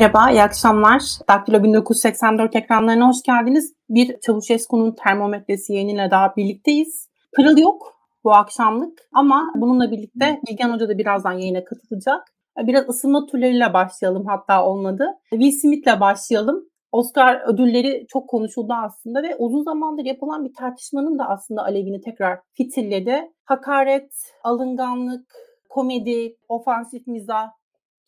[0.00, 1.02] Merhaba, iyi akşamlar.
[1.28, 3.74] Daktilo 1984 ekranlarına hoş geldiniz.
[3.88, 7.08] Bir Çavuşesku'nun termometresi yayınıyla daha birlikteyiz.
[7.36, 12.24] Pırıl yok bu akşamlık ama bununla birlikte Bilgen Hoca da birazdan yayına katılacak.
[12.58, 15.06] Biraz ısınma türleriyle başlayalım hatta olmadı.
[15.30, 16.64] Will Smith'le başlayalım.
[16.92, 22.38] Oscar ödülleri çok konuşuldu aslında ve uzun zamandır yapılan bir tartışmanın da aslında alevini tekrar
[22.54, 23.32] fitilledi.
[23.44, 24.12] Hakaret,
[24.44, 25.26] alınganlık,
[25.68, 27.50] komedi, ofansif mizah,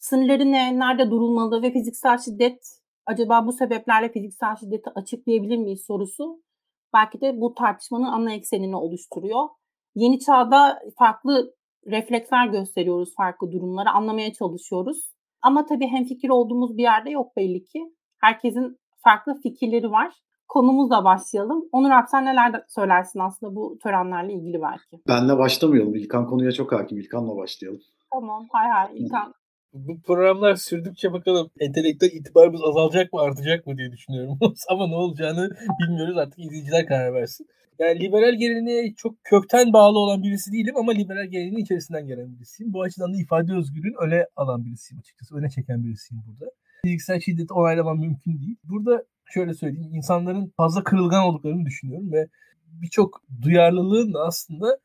[0.02, 2.58] sınırları ne, nerede durulmalı ve fiziksel şiddet
[3.06, 6.42] acaba bu sebeplerle fiziksel şiddeti açıklayabilir miyiz sorusu
[6.94, 9.48] belki de bu tartışmanın ana eksenini oluşturuyor.
[9.94, 11.54] Yeni çağda farklı
[11.86, 15.12] refleksler gösteriyoruz farklı durumları, anlamaya çalışıyoruz.
[15.42, 17.80] Ama tabii hemfikir olduğumuz bir yerde yok belli ki.
[18.20, 20.14] Herkesin farklı fikirleri var.
[20.48, 21.64] Konumuzla başlayalım.
[21.72, 25.02] Onur abi sen neler söylersin aslında bu törenlerle ilgili belki?
[25.08, 25.94] Benle başlamayalım.
[25.94, 26.98] İlkan konuya çok hakim.
[26.98, 27.80] İlkan'la başlayalım.
[28.12, 28.46] Tamam.
[28.52, 29.34] Hay hay İlkan.
[29.72, 34.38] Bu programlar sürdükçe bakalım entelektüel itibarımız azalacak mı artacak mı diye düşünüyorum.
[34.68, 37.46] Ama ne olacağını bilmiyoruz artık izleyiciler karar versin.
[37.78, 42.72] Yani liberal geleneğe çok kökten bağlı olan birisi değilim ama liberal geleneğin içerisinden gelen birisiyim.
[42.72, 45.36] Bu açıdan da ifade özgürlüğünü öne alan birisiyim açıkçası.
[45.36, 46.50] Öne çeken birisiyim burada.
[46.84, 48.56] Fiziksel şiddeti onaylamam mümkün değil.
[48.64, 52.28] Burada şöyle söyleyeyim insanların fazla kırılgan olduklarını düşünüyorum ve
[52.66, 54.78] birçok duyarlılığın da aslında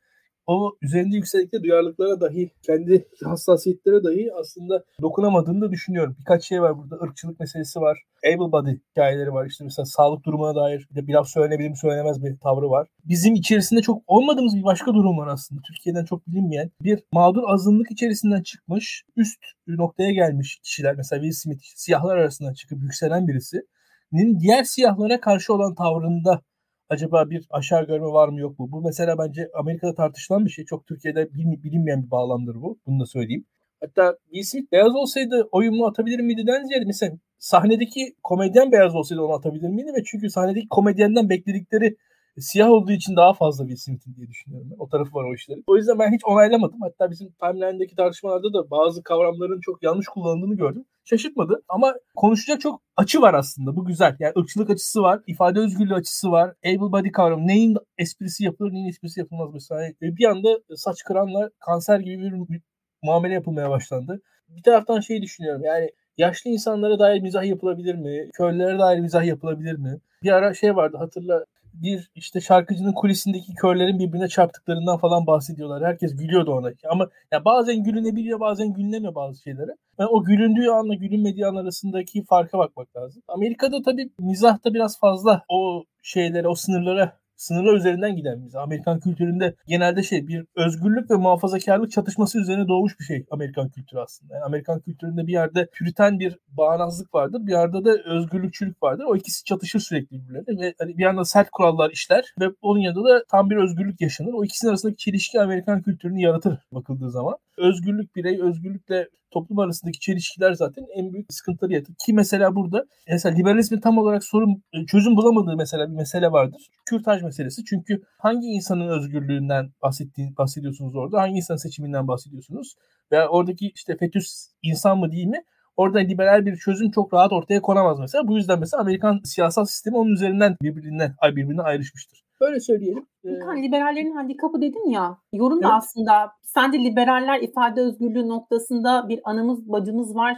[0.48, 6.16] o üzerinde yükselikte duyarlılıklara dahi, kendi hassasiyetlere dahi aslında dokunamadığını da düşünüyorum.
[6.20, 7.06] Birkaç şey var burada.
[7.06, 7.98] Irkçılık meselesi var.
[8.26, 9.46] Able body hikayeleri var.
[9.46, 12.88] İşte mesela sağlık durumuna dair bir laf söylenebilir mi söylenemez bir tavrı var.
[13.04, 15.60] Bizim içerisinde çok olmadığımız bir başka durum var aslında.
[15.66, 16.70] Türkiye'den çok bilinmeyen.
[16.82, 20.94] Bir mağdur azınlık içerisinden çıkmış, üst noktaya gelmiş kişiler.
[20.96, 26.40] Mesela Will Smith siyahlar arasından çıkıp yükselen birisinin diğer siyahlara karşı olan tavrında
[26.88, 28.68] acaba bir aşağı görme var mı yok mu?
[28.72, 30.64] Bu mesela bence Amerika'da tartışılan bir şey.
[30.64, 32.78] Çok Türkiye'de bilinmeyen bir bağlamdır bu.
[32.86, 33.44] Bunu da söyleyeyim.
[33.80, 39.22] Hatta Will Smith beyaz olsaydı oyumu atabilir miydi den ziyade mesela sahnedeki komedyen beyaz olsaydı
[39.22, 39.90] onu atabilir miydi?
[39.96, 41.96] Ve çünkü sahnedeki komedyenden bekledikleri
[42.38, 44.70] siyah olduğu için daha fazla Will Smith'in diye düşünüyorum.
[44.78, 45.64] O tarafı var o işlerin.
[45.66, 46.80] O yüzden ben hiç onaylamadım.
[46.80, 50.84] Hatta bizim timeline'deki tartışmalarda da bazı kavramların çok yanlış kullanıldığını gördüm.
[51.10, 53.76] Şaşırtmadı ama konuşacak çok açı var aslında.
[53.76, 54.16] Bu güzel.
[54.20, 57.46] Yani ırkçılık açısı var, ifade özgürlüğü açısı var, able body kavramı.
[57.46, 59.92] Neyin esprisi yapılır, neyin esprisi yapılmaz mesela.
[60.00, 62.60] Bir anda saç kıranla kanser gibi bir
[63.02, 64.20] muamele yapılmaya başlandı.
[64.48, 68.30] Bir taraftan şey düşünüyorum yani yaşlı insanlara dair mizah yapılabilir mi?
[68.34, 70.00] Köylere dair mizah yapılabilir mi?
[70.22, 75.84] Bir ara şey vardı hatırla bir işte şarkıcının kulisindeki körlerin birbirine çarptıklarından falan bahsediyorlar.
[75.84, 76.70] Herkes gülüyordu ona.
[76.90, 79.70] Ama ya bazen gülünebiliyor bazen gülünemiyor bazı şeylere.
[79.98, 83.22] Yani o gülündüğü anla gülünmediği an arasındaki farka bakmak lazım.
[83.28, 88.54] Amerika'da tabii mizahta biraz fazla o şeylere, o sınırlara sınırlar üzerinden giden biz.
[88.54, 94.00] Amerikan kültüründe genelde şey bir özgürlük ve muhafazakarlık çatışması üzerine doğmuş bir şey Amerikan kültürü
[94.00, 94.34] aslında.
[94.34, 97.46] Yani Amerikan kültüründe bir yerde püriten bir bağnazlık vardır.
[97.46, 99.04] Bir yerde de özgürlükçülük vardır.
[99.08, 103.08] O ikisi çatışır sürekli birbirlerine ve hani bir yanda sert kurallar işler ve onun yanında
[103.08, 104.32] da tam bir özgürlük yaşanır.
[104.32, 107.34] O ikisinin arasındaki çelişki Amerikan kültürünü yaratır bakıldığı zaman.
[107.58, 111.94] Özgürlük birey, özgürlükle toplum arasındaki çelişkiler zaten en büyük sıkıntıları yaratır.
[112.06, 116.68] Ki mesela burada mesela liberalizmin tam olarak sorun e, çözüm bulamadığı mesela bir mesele vardır.
[116.86, 117.64] Kürtaj meselesi.
[117.64, 121.20] Çünkü hangi insanın özgürlüğünden bahsettiğin, bahsediyorsunuz orada?
[121.20, 122.74] Hangi insan seçiminden bahsediyorsunuz?
[123.12, 125.42] Veya oradaki işte fetüs insan mı değil mi?
[125.76, 128.28] Orada liberal bir çözüm çok rahat ortaya konamaz mesela.
[128.28, 132.27] Bu yüzden mesela Amerikan siyasal sistemi onun üzerinden birbirinden birbirine ayrışmıştır.
[132.40, 133.06] Böyle söyleyelim.
[133.24, 135.18] İlkan, liberallerin handikapı dedin ya.
[135.32, 135.76] Yorum da evet.
[135.76, 140.36] aslında sence liberaller ifade özgürlüğü noktasında bir anımız bacımız var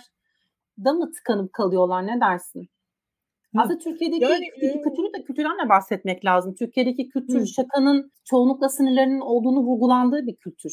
[0.85, 2.61] da mı tıkanıp kalıyorlar ne dersin?
[3.55, 3.61] Hı.
[3.61, 4.83] Aslında Türkiye'deki yani, e...
[4.83, 6.55] kültürü de kültürden de bahsetmek lazım.
[6.55, 7.47] Türkiye'deki kültür Hı.
[7.47, 10.73] şakanın çoğunlukla sınırlarının olduğunu vurgulandığı bir kültür.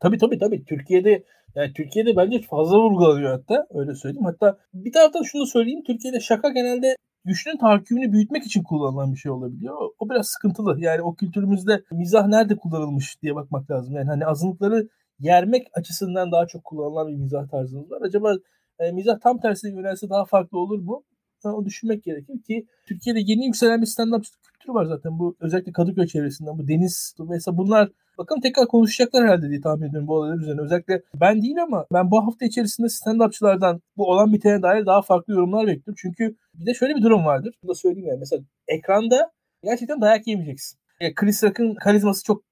[0.00, 0.64] Tabii tabii tabii.
[0.64, 1.24] Türkiye'de
[1.54, 4.24] yani Türkiye'de bence fazla vurgulanıyor hatta öyle söyleyeyim.
[4.24, 5.82] Hatta bir taraftan şunu söyleyeyim.
[5.86, 9.76] Türkiye'de şaka genelde güçlünün tahakkümünü büyütmek için kullanılan bir şey olabiliyor.
[9.98, 10.80] O biraz sıkıntılı.
[10.80, 13.94] Yani o kültürümüzde mizah nerede kullanılmış diye bakmak lazım.
[13.94, 14.88] Yani hani azınlıkları
[15.18, 18.02] yermek açısından daha çok kullanılan bir mizah tarzımız var.
[18.02, 18.34] Acaba
[18.78, 21.04] e, mizah tam tersine yönelse daha farklı olur mu?
[21.44, 25.18] Yani onu düşünmek gerekir ki Türkiye'de yeni yükselen bir stand-up kültürü var zaten.
[25.18, 27.90] Bu özellikle Kadıköy çevresinden bu deniz mesela bunlar
[28.20, 30.60] Bakın tekrar konuşacaklar herhalde diye tahmin ediyorum bu olaylar üzerine.
[30.60, 35.32] Özellikle ben değil ama ben bu hafta içerisinde stand-upçılardan bu olan bitene dair daha farklı
[35.32, 35.94] yorumlar bekliyorum.
[35.98, 37.54] Çünkü bir de şöyle bir durum vardır.
[37.62, 38.18] Bunu da söyleyeyim yani.
[38.18, 39.30] Mesela ekranda
[39.64, 40.78] gerçekten dayak yemeyeceksin.
[41.00, 42.42] Yani Chris Rock'ın karizması çok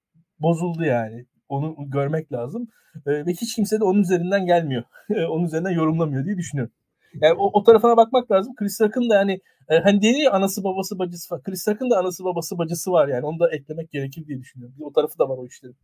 [0.40, 1.26] bozuldu yani.
[1.48, 2.68] Onu görmek lazım.
[3.06, 4.82] Ee, ve hiç kimse de onun üzerinden gelmiyor.
[5.30, 6.72] onun üzerinden yorumlamıyor diye düşünüyorum.
[7.14, 8.54] Yani o, o tarafına bakmak lazım.
[8.54, 11.42] Chris Rock'ın da yani e, hani deniyor ya anası babası bacısı var.
[11.42, 13.26] Chris Rock'ın da anası babası bacısı var yani.
[13.26, 14.76] Onu da eklemek gerekir diye düşünüyorum.
[14.78, 15.76] Bir o tarafı da var o işlerin.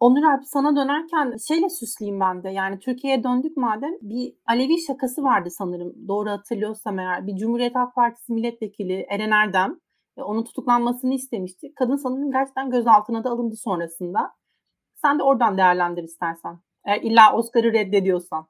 [0.00, 2.50] Onur Alp sana dönerken şeyle süsleyeyim ben de.
[2.50, 6.08] Yani Türkiye'ye döndük madem bir Alevi şakası vardı sanırım.
[6.08, 7.26] Doğru hatırlıyorsam eğer.
[7.26, 9.76] Bir Cumhuriyet Halk Partisi milletvekili Eren Erdem
[10.16, 11.72] e, onun tutuklanmasını istemişti.
[11.76, 14.30] Kadın sanırım gerçekten gözaltına da alındı sonrasında.
[14.94, 16.58] Sen de oradan değerlendir istersen.
[16.86, 18.46] Eğer illa Oscar'ı reddediyorsan.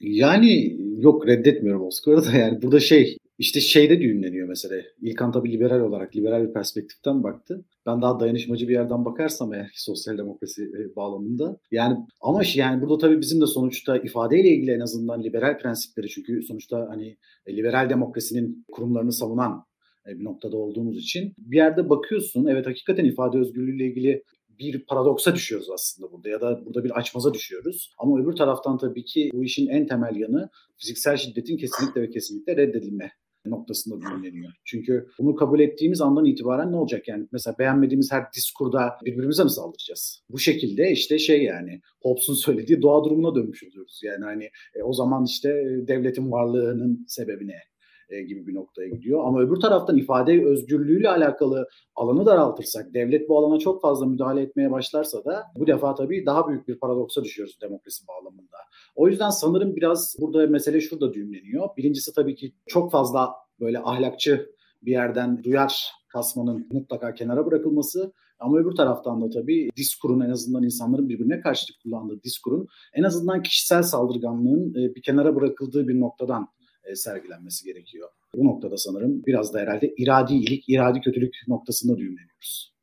[0.00, 4.82] Yani yok reddetmiyorum Oscar'ı da yani burada şey işte şeyde düğümleniyor mesela.
[5.00, 7.64] İlkan tabii liberal olarak, liberal bir perspektiften baktı.
[7.86, 11.56] Ben daha dayanışmacı bir yerden bakarsam eğer sosyal demokrasi e, bağlamında.
[11.70, 16.42] Yani ama yani burada tabii bizim de sonuçta ifadeyle ilgili en azından liberal prensipleri çünkü
[16.42, 17.16] sonuçta hani
[17.46, 19.64] e, liberal demokrasinin kurumlarını savunan
[20.08, 24.22] e, bir noktada olduğumuz için bir yerde bakıyorsun evet hakikaten ifade özgürlüğüyle ilgili
[24.58, 27.94] bir paradoksa düşüyoruz aslında burada ya da burada bir açmaza düşüyoruz.
[27.98, 32.56] Ama öbür taraftan tabii ki bu işin en temel yanı fiziksel şiddetin kesinlikle ve kesinlikle
[32.56, 33.12] reddedilme
[33.50, 34.52] noktasında düğümleniyor.
[34.64, 37.08] Çünkü bunu kabul ettiğimiz andan itibaren ne olacak?
[37.08, 40.22] Yani mesela beğenmediğimiz her diskurda birbirimize mi saldıracağız?
[40.30, 44.00] Bu şekilde işte şey yani Hobbes'un söylediği doğa durumuna dönmüş oluyoruz.
[44.04, 44.44] Yani hani
[44.74, 47.58] e, o zaman işte e, devletin varlığının sebebi ne?
[48.08, 49.24] E, gibi bir noktaya gidiyor.
[49.24, 54.70] Ama öbür taraftan ifade özgürlüğüyle alakalı alanı daraltırsak, devlet bu alana çok fazla müdahale etmeye
[54.70, 58.56] başlarsa da bu defa tabii daha büyük bir paradoksa düşüyoruz demokrasi bağlamında.
[58.96, 61.68] O yüzden sanırım biraz burada mesele şurada düğümleniyor.
[61.76, 64.50] Birincisi tabii ki çok fazla böyle ahlakçı
[64.82, 68.12] bir yerden duyar kasmanın mutlaka kenara bırakılması.
[68.38, 73.42] Ama öbür taraftan da tabii diskurun en azından insanların birbirine karşı kullandığı diskurun en azından
[73.42, 76.48] kişisel saldırganlığın e, bir kenara bırakıldığı bir noktadan
[76.94, 78.08] sergilenmesi gerekiyor.
[78.34, 82.76] Bu noktada sanırım biraz da herhalde iradi iyilik, iradi kötülük noktasında düğümleniyoruz.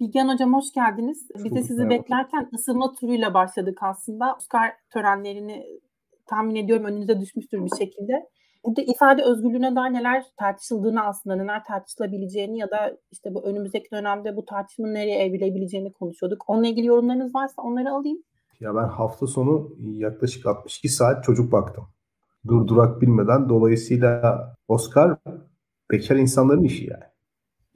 [0.00, 1.28] Bilgen Hocam hoş geldiniz.
[1.44, 4.36] Biz de sizi beklerken ısınma turuyla başladık aslında.
[4.38, 5.66] Oscar törenlerini
[6.26, 8.12] tahmin ediyorum önünüze düşmüştür bir şekilde.
[8.64, 14.36] Burada ifade özgürlüğüne dair neler tartışıldığını aslında neler tartışılabileceğini ya da işte bu önümüzdeki dönemde
[14.36, 16.44] bu tartışmanın nereye evrilebileceğini konuşuyorduk.
[16.46, 18.18] Onunla ilgili yorumlarınız varsa onları alayım.
[18.60, 21.84] Ya ben hafta sonu yaklaşık 62 saat çocuk baktım
[22.48, 23.48] durdurak bilmeden.
[23.48, 25.18] Dolayısıyla Oscar
[25.90, 27.04] bekar insanların işi yani.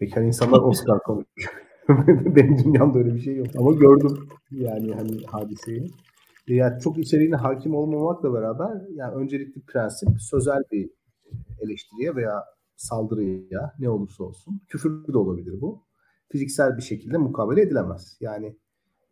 [0.00, 1.52] Bekar insanlar Oscar konuşuyor.
[2.36, 3.46] Benim dünyamda öyle bir şey yok.
[3.58, 5.90] Ama gördüm yani hani hadiseyi.
[6.46, 10.90] Yani çok içeriğine hakim olmamakla beraber yani öncelikli prensip sözel bir
[11.60, 12.44] eleştiriye veya
[12.76, 15.84] saldırıya ne olursa olsun küfür de olabilir bu.
[16.32, 18.16] Fiziksel bir şekilde mukabele edilemez.
[18.20, 18.56] Yani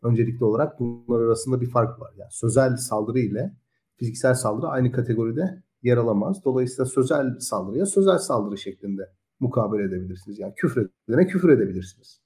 [0.02, 2.12] öncelikli olarak bunlar arasında bir fark var.
[2.16, 3.52] Yani sözel saldırı ile
[3.98, 6.44] fiziksel saldırı aynı kategoride yer alamaz.
[6.44, 9.02] Dolayısıyla sözel saldırıya sözel saldırı şeklinde
[9.40, 10.38] mukabele edebilirsiniz.
[10.38, 12.22] Yani küfür edene küfür edebilirsiniz.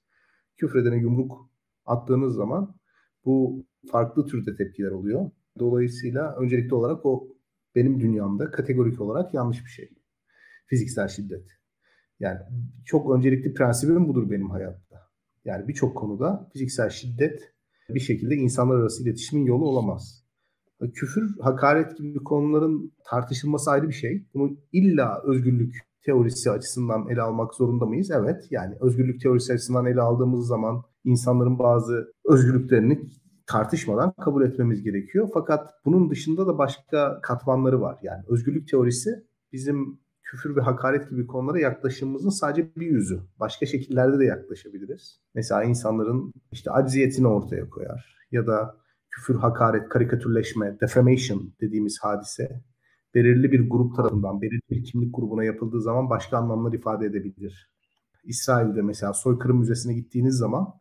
[0.57, 1.49] Küfür edene yumruk
[1.85, 2.75] attığınız zaman
[3.25, 5.31] bu farklı türde tepkiler oluyor.
[5.59, 7.27] Dolayısıyla öncelikli olarak o
[7.75, 9.89] benim dünyamda kategorik olarak yanlış bir şey.
[10.65, 11.49] Fiziksel şiddet.
[12.19, 12.39] Yani
[12.85, 14.99] çok öncelikli prensibim budur benim hayatta.
[15.45, 17.53] Yani birçok konuda fiziksel şiddet
[17.89, 20.22] bir şekilde insanlar arası iletişimin yolu olamaz
[20.93, 24.25] küfür, hakaret gibi konuların tartışılması ayrı bir şey.
[24.33, 25.75] Bunu illa özgürlük
[26.05, 28.11] teorisi açısından ele almak zorunda mıyız?
[28.11, 28.47] Evet.
[28.51, 33.09] Yani özgürlük teorisi açısından ele aldığımız zaman insanların bazı özgürlüklerini
[33.47, 35.29] tartışmadan kabul etmemiz gerekiyor.
[35.33, 37.99] Fakat bunun dışında da başka katmanları var.
[38.01, 39.09] Yani özgürlük teorisi
[39.51, 43.19] bizim küfür ve hakaret gibi konulara yaklaşımımızın sadece bir yüzü.
[43.39, 45.19] Başka şekillerde de yaklaşabiliriz.
[45.35, 48.82] Mesela insanların işte acziyetini ortaya koyar ya da
[49.15, 52.61] küfür, hakaret, karikatürleşme, defamation dediğimiz hadise
[53.15, 57.71] belirli bir grup tarafından, belirli bir kimlik grubuna yapıldığı zaman başka anlamlar ifade edebilir.
[58.23, 60.73] İsrail'de mesela soykırım müzesine gittiğiniz zaman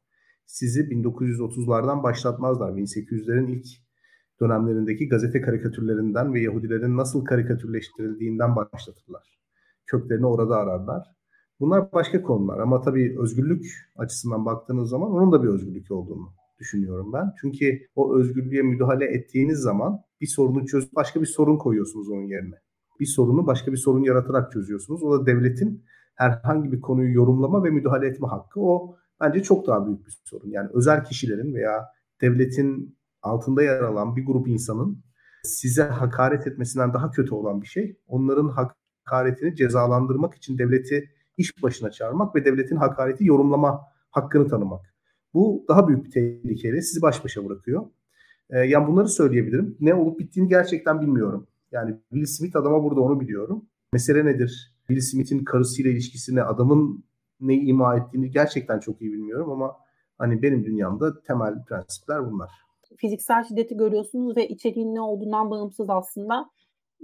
[0.47, 2.73] sizi 1930'lardan başlatmazlar.
[2.73, 3.67] 1800'lerin ilk
[4.41, 9.39] dönemlerindeki gazete karikatürlerinden ve Yahudilerin nasıl karikatürleştirildiğinden başlatırlar.
[9.87, 11.07] Köklerini orada ararlar.
[11.61, 17.13] Bunlar başka konular ama tabii özgürlük açısından baktığınız zaman onun da bir özgürlük olduğunu düşünüyorum
[17.13, 17.33] ben.
[17.41, 22.55] Çünkü o özgürlüğe müdahale ettiğiniz zaman bir sorunu çözüp başka bir sorun koyuyorsunuz onun yerine.
[23.01, 25.03] Bir sorunu başka bir sorun yaratarak çözüyorsunuz.
[25.03, 28.61] O da devletin herhangi bir konuyu yorumlama ve müdahale etme hakkı.
[28.61, 30.51] O bence çok daha büyük bir sorun.
[30.51, 31.87] Yani özel kişilerin veya
[32.21, 35.05] devletin altında yer alan bir grup insanın
[35.45, 37.97] size hakaret etmesinden daha kötü olan bir şey.
[38.07, 38.49] Onların
[39.05, 44.92] hakaretini cezalandırmak için devleti iş başına çağırmak ve devletin hakareti yorumlama hakkını tanımak.
[45.35, 47.87] Bu daha büyük bir tehlikeyle sizi baş başa bırakıyor.
[48.51, 49.77] E, yani bunları söyleyebilirim.
[49.81, 51.47] Ne olup bittiğini gerçekten bilmiyorum.
[51.73, 53.65] Yani Will Smith adama burada onu biliyorum.
[53.93, 54.75] Mesele nedir?
[54.87, 57.05] Will Smith'in karısıyla ilişkisine adamın
[57.41, 59.77] ne ima ettiğini gerçekten çok iyi bilmiyorum ama
[60.19, 62.51] hani benim dünyamda temel prensipler bunlar.
[62.97, 66.51] Fiziksel şiddeti görüyorsunuz ve içeriğin ne olduğundan bağımsız aslında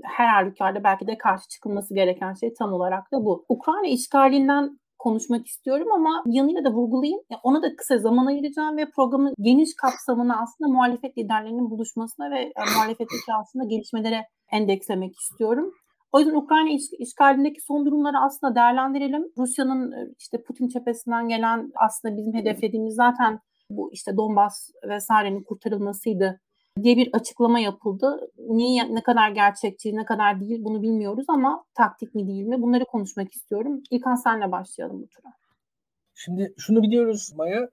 [0.02, 3.44] her halükarda belki de karşı çıkılması gereken şey tam olarak da bu.
[3.48, 7.20] Ukrayna işgalinden konuşmak istiyorum ama yanıyla da vurgulayayım.
[7.42, 12.60] Ona da kısa zaman ayıracağım ve programın geniş kapsamını aslında muhalefet liderlerinin buluşmasına ve e,
[12.74, 15.72] muhalefetteki aslında gelişmelere endekslemek istiyorum.
[16.12, 19.24] O yüzden Ukrayna iş, işgalindeki son durumları aslında değerlendirelim.
[19.38, 23.40] Rusya'nın e, işte Putin cephesinden gelen aslında bizim hedeflediğimiz zaten
[23.70, 26.40] bu işte Donbas vesairenin kurtarılmasıydı
[26.82, 28.30] diye bir açıklama yapıldı.
[28.38, 32.62] Niye ne kadar gerçekçi, ne kadar değil bunu bilmiyoruz ama taktik mi değil mi?
[32.62, 33.82] Bunları konuşmak istiyorum.
[33.90, 35.32] İlkan senle başlayalım bu tura.
[36.14, 37.68] Şimdi şunu biliyoruz Maya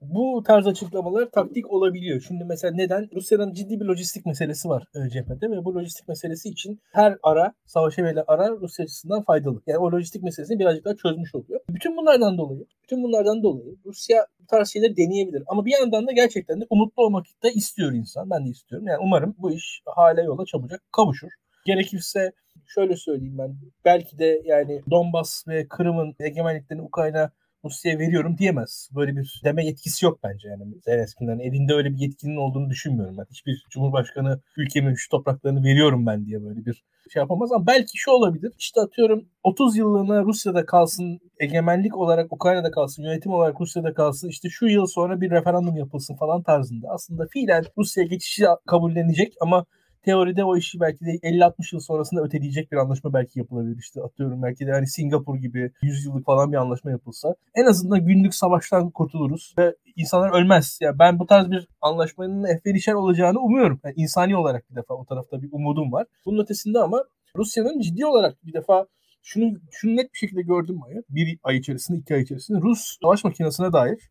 [0.00, 2.20] bu tarz açıklamalar taktik olabiliyor.
[2.20, 3.08] Şimdi mesela neden?
[3.14, 7.52] Rusya'nın ciddi bir lojistik meselesi var e, cephede ve bu lojistik meselesi için her ara,
[7.66, 9.62] savaşa verilen ara Rusya açısından faydalı.
[9.66, 11.60] Yani o lojistik meselesini birazcık daha çözmüş oluyor.
[11.70, 15.42] Bütün bunlardan dolayı, bütün bunlardan dolayı Rusya bu tarz şeyleri deneyebilir.
[15.46, 18.30] Ama bir yandan da gerçekten de umutlu olmak da istiyor insan.
[18.30, 18.88] Ben de istiyorum.
[18.88, 21.30] Yani umarım bu iş hala yola çabucak kavuşur.
[21.66, 22.32] Gerekirse
[22.66, 23.56] şöyle söyleyeyim ben.
[23.84, 27.30] Belki de yani Donbas ve Kırım'ın egemenliklerini Ukrayna
[27.64, 28.90] Rusya'ya veriyorum diyemez.
[28.94, 31.38] Böyle bir deme yetkisi yok bence yani Zelenski'nin.
[31.38, 33.26] elinde öyle bir yetkinin olduğunu düşünmüyorum ben.
[33.30, 38.10] Hiçbir cumhurbaşkanı ülkemin şu topraklarını veriyorum ben diye böyle bir şey yapamaz ama belki şu
[38.10, 38.52] olabilir.
[38.58, 44.28] İşte atıyorum 30 yıllığına Rusya'da kalsın, egemenlik olarak Ukrayna'da kalsın, yönetim olarak Rusya'da kalsın.
[44.28, 46.88] İşte şu yıl sonra bir referandum yapılsın falan tarzında.
[46.88, 49.66] Aslında fiilen Rusya geçişi kabullenecek ama
[50.02, 53.78] teoride o işi belki de 50-60 yıl sonrasında öteleyecek bir anlaşma belki yapılabilir.
[53.78, 58.06] İşte atıyorum belki de hani Singapur gibi 100 yıllık falan bir anlaşma yapılsa en azından
[58.06, 60.78] günlük savaştan kurtuluruz ve insanlar ölmez.
[60.82, 63.80] Yani ben bu tarz bir anlaşmanın efenişer olacağını umuyorum.
[63.84, 66.06] Yani insani olarak bir defa o tarafta bir umudum var.
[66.26, 67.04] Bunun ötesinde ama
[67.36, 68.86] Rusya'nın ciddi olarak bir defa
[69.22, 71.02] şunu şunu net bir şekilde gördüm Maya.
[71.08, 74.10] Bir ay içerisinde, iki ay içerisinde Rus savaş makinesine dair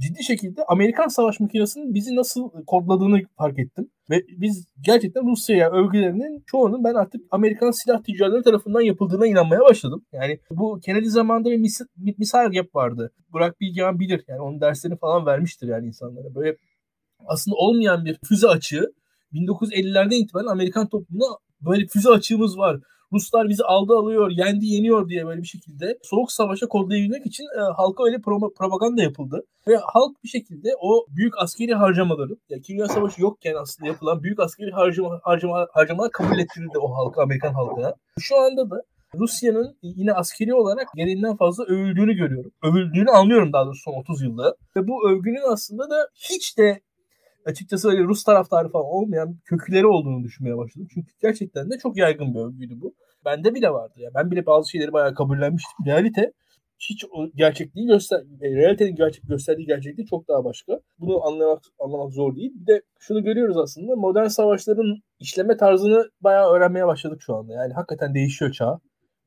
[0.00, 3.90] ciddi şekilde Amerikan savaş makinesinin bizi nasıl kodladığını fark ettim.
[4.10, 10.04] Ve biz gerçekten Rusya'ya övgülerinin çoğunun ben artık Amerikan silah tüccarları tarafından yapıldığına inanmaya başladım.
[10.12, 11.80] Yani bu Kennedy zamanında bir mis
[12.18, 13.12] misal yap vardı.
[13.32, 14.24] Burak Bilgehan bilir.
[14.28, 16.34] Yani onun derslerini falan vermiştir yani insanlara.
[16.34, 16.56] Böyle
[17.26, 18.92] aslında olmayan bir füze açığı
[19.32, 22.80] 1950'lerden itibaren Amerikan toplumuna böyle füze açığımız var.
[23.12, 27.60] Ruslar bizi aldı alıyor, yendi yeniyor diye böyle bir şekilde soğuk savaşa kodlayabilmek için e,
[27.76, 29.42] halka öyle pro- propaganda yapıldı.
[29.68, 34.40] Ve halk bir şekilde o büyük askeri harcamaları, yani kimya savaşı yokken aslında yapılan büyük
[34.40, 37.94] askeri harcama, harcama, harcamalar kabul ettirildi o halka, Amerikan halkına.
[38.18, 38.82] Şu anda da
[39.14, 42.52] Rusya'nın yine askeri olarak gereğinden fazla övüldüğünü görüyorum.
[42.62, 44.56] Övüldüğünü anlıyorum daha doğrusu son 30 yılda.
[44.76, 46.80] Ve bu övgünün aslında da hiç de
[47.44, 50.88] açıkçası öyle Rus taraftarı falan olmayan kökleri olduğunu düşünmeye başladım.
[50.94, 52.94] Çünkü gerçekten de çok yaygın bir övgüydü bu.
[53.24, 54.10] Bende bile vardı ya.
[54.14, 55.86] Ben bile bazı şeyleri bayağı kabullenmiştim.
[55.86, 56.32] Realite
[56.78, 60.80] hiç o gerçekliği göster e, realitenin gerçek gösterdiği gerçekliği çok daha başka.
[60.98, 62.52] Bunu anlamak anlamak zor değil.
[62.54, 67.52] Bir de şunu görüyoruz aslında modern savaşların işleme tarzını bayağı öğrenmeye başladık şu anda.
[67.52, 68.78] Yani hakikaten değişiyor çağ.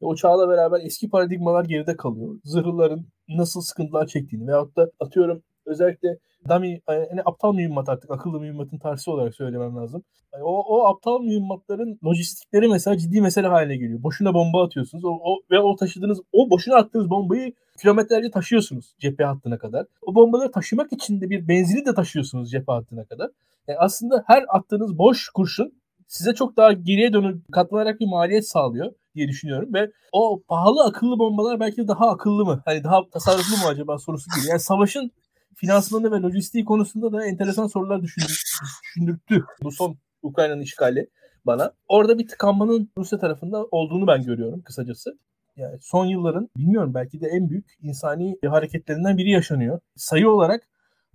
[0.01, 2.39] Ve o çağla beraber eski paradigmalar geride kalıyor.
[2.43, 6.17] Zırhların nasıl sıkıntılar çektiğini veyahut da atıyorum özellikle
[6.49, 10.03] dummy yani aptal mühimmat artık akıllı mühimmatın tersi olarak söylemem lazım.
[10.33, 14.03] Yani o, o aptal mühimmatların lojistikleri mesela ciddi mesele haline geliyor.
[14.03, 19.23] Boşuna bomba atıyorsunuz o, o, ve o taşıdığınız o boşuna attığınız bombayı kilometrelerce taşıyorsunuz cephe
[19.23, 19.85] hattına kadar.
[20.01, 23.29] O bombaları taşımak için de bir benzini de taşıyorsunuz cephe hattına kadar.
[23.67, 25.73] Yani aslında her attığınız boş kurşun
[26.07, 31.19] size çok daha geriye dönüp katlanarak bir maliyet sağlıyor diye düşünüyorum ve o pahalı akıllı
[31.19, 32.61] bombalar belki daha akıllı mı?
[32.65, 34.51] Hani daha tasarruflu mu acaba sorusu geliyor.
[34.51, 35.11] Yani savaşın
[35.55, 41.07] finansmanı ve lojistiği konusunda da enteresan sorular düşündürttü bu son Ukrayna'nın işgali
[41.45, 41.71] bana.
[41.87, 45.17] Orada bir tıkanmanın Rusya tarafında olduğunu ben görüyorum kısacası.
[45.55, 49.79] Yani son yılların bilmiyorum belki de en büyük insani hareketlerinden biri yaşanıyor.
[49.95, 50.63] Sayı olarak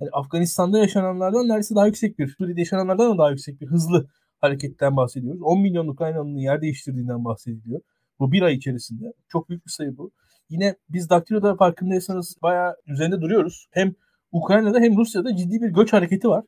[0.00, 4.08] yani Afganistan'da yaşananlardan neredeyse daha yüksek bir, Suriye'de yaşananlardan da daha yüksek bir hızlı
[4.40, 5.42] hareketten bahsediyoruz.
[5.42, 7.80] 10 milyon Ukraynalı'nın yer değiştirdiğinden bahsediliyor.
[8.18, 9.12] Bu bir ay içerisinde.
[9.28, 10.10] Çok büyük bir sayı bu.
[10.48, 13.68] Yine biz Daktilo'da farkındaysanız bayağı üzerinde duruyoruz.
[13.70, 13.94] Hem
[14.32, 16.44] Ukrayna'da hem Rusya'da ciddi bir göç hareketi var.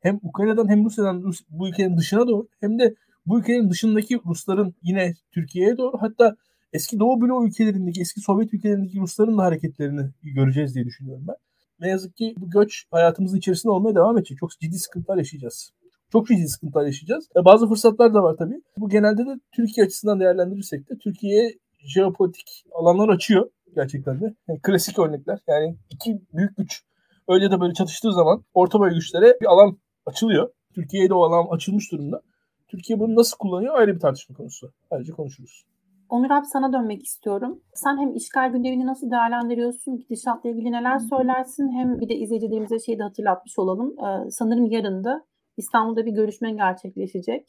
[0.00, 2.94] Hem Ukrayna'dan hem Rusya'dan Rus, bu ülkenin dışına doğru hem de
[3.26, 6.36] bu ülkenin dışındaki Rusların yine Türkiye'ye doğru hatta
[6.72, 11.36] eski Doğu bloğu ülkelerindeki, eski Sovyet ülkelerindeki Rusların da hareketlerini göreceğiz diye düşünüyorum ben.
[11.80, 14.38] Ne yazık ki bu göç hayatımızın içerisinde olmaya devam edecek.
[14.38, 15.70] Çok ciddi sıkıntılar yaşayacağız.
[16.12, 17.28] Çok ciddi sıkıntılar yaşayacağız.
[17.36, 18.62] E bazı fırsatlar da var tabii.
[18.76, 24.34] Bu genelde de Türkiye açısından değerlendirirsek de Türkiye'ye jeopolitik alanlar açıyor gerçekten de.
[24.48, 25.38] Yani klasik örnekler.
[25.48, 26.82] Yani iki büyük güç
[27.28, 30.50] öyle de böyle çatıştığı zaman orta boy güçlere bir alan açılıyor.
[30.74, 32.20] Türkiye'ye de o alan açılmış durumda.
[32.68, 34.72] Türkiye bunu nasıl kullanıyor ayrı bir tartışma konusu.
[34.90, 35.64] Ayrıca konuşuruz.
[36.08, 37.60] Onur abi sana dönmek istiyorum.
[37.74, 42.98] Sen hem işgal gündemini nasıl değerlendiriyorsun, gidişatla ilgili neler söylersin hem bir de izleyicilerimize şeyi
[42.98, 43.94] de hatırlatmış olalım.
[43.98, 45.24] Ee, sanırım yarın da
[45.56, 47.48] İstanbul'da bir görüşme gerçekleşecek.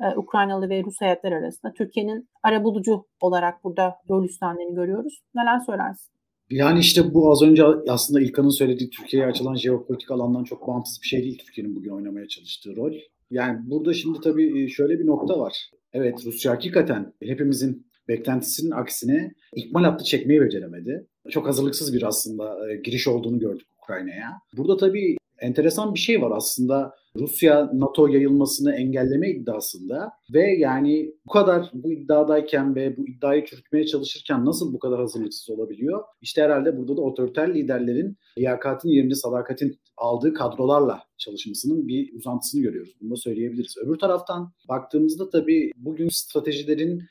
[0.00, 1.72] Ee, Ukraynalı ve Rus heyetler arasında.
[1.72, 5.22] Türkiye'nin arabulucu olarak burada rol üstlendiğini görüyoruz.
[5.34, 6.13] Neler söylersin?
[6.50, 11.08] Yani işte bu az önce aslında İlkan'ın söylediği Türkiye'ye açılan jeopolitik alandan çok bağımsız bir
[11.08, 12.92] şey değil Türkiye'nin bugün oynamaya çalıştığı rol.
[13.30, 15.70] Yani burada şimdi tabii şöyle bir nokta var.
[15.92, 21.06] Evet Rusya hakikaten hepimizin beklentisinin aksine ikmal hattı çekmeyi beceremedi.
[21.30, 24.30] Çok hazırlıksız bir aslında e, giriş olduğunu gördük Ukrayna'ya.
[24.56, 26.94] Burada tabii enteresan bir şey var aslında.
[27.18, 33.86] Rusya NATO yayılmasını engelleme iddiasında ve yani bu kadar bu iddiadayken ve bu iddiayı çürütmeye
[33.86, 36.04] çalışırken nasıl bu kadar hazırlıksız olabiliyor?
[36.20, 42.96] İşte herhalde burada da otoriter liderlerin liyakatin yerine sadakatin aldığı kadrolarla çalışmasının bir uzantısını görüyoruz.
[43.00, 43.74] Bunu da söyleyebiliriz.
[43.84, 47.02] Öbür taraftan baktığımızda tabii bugün stratejilerin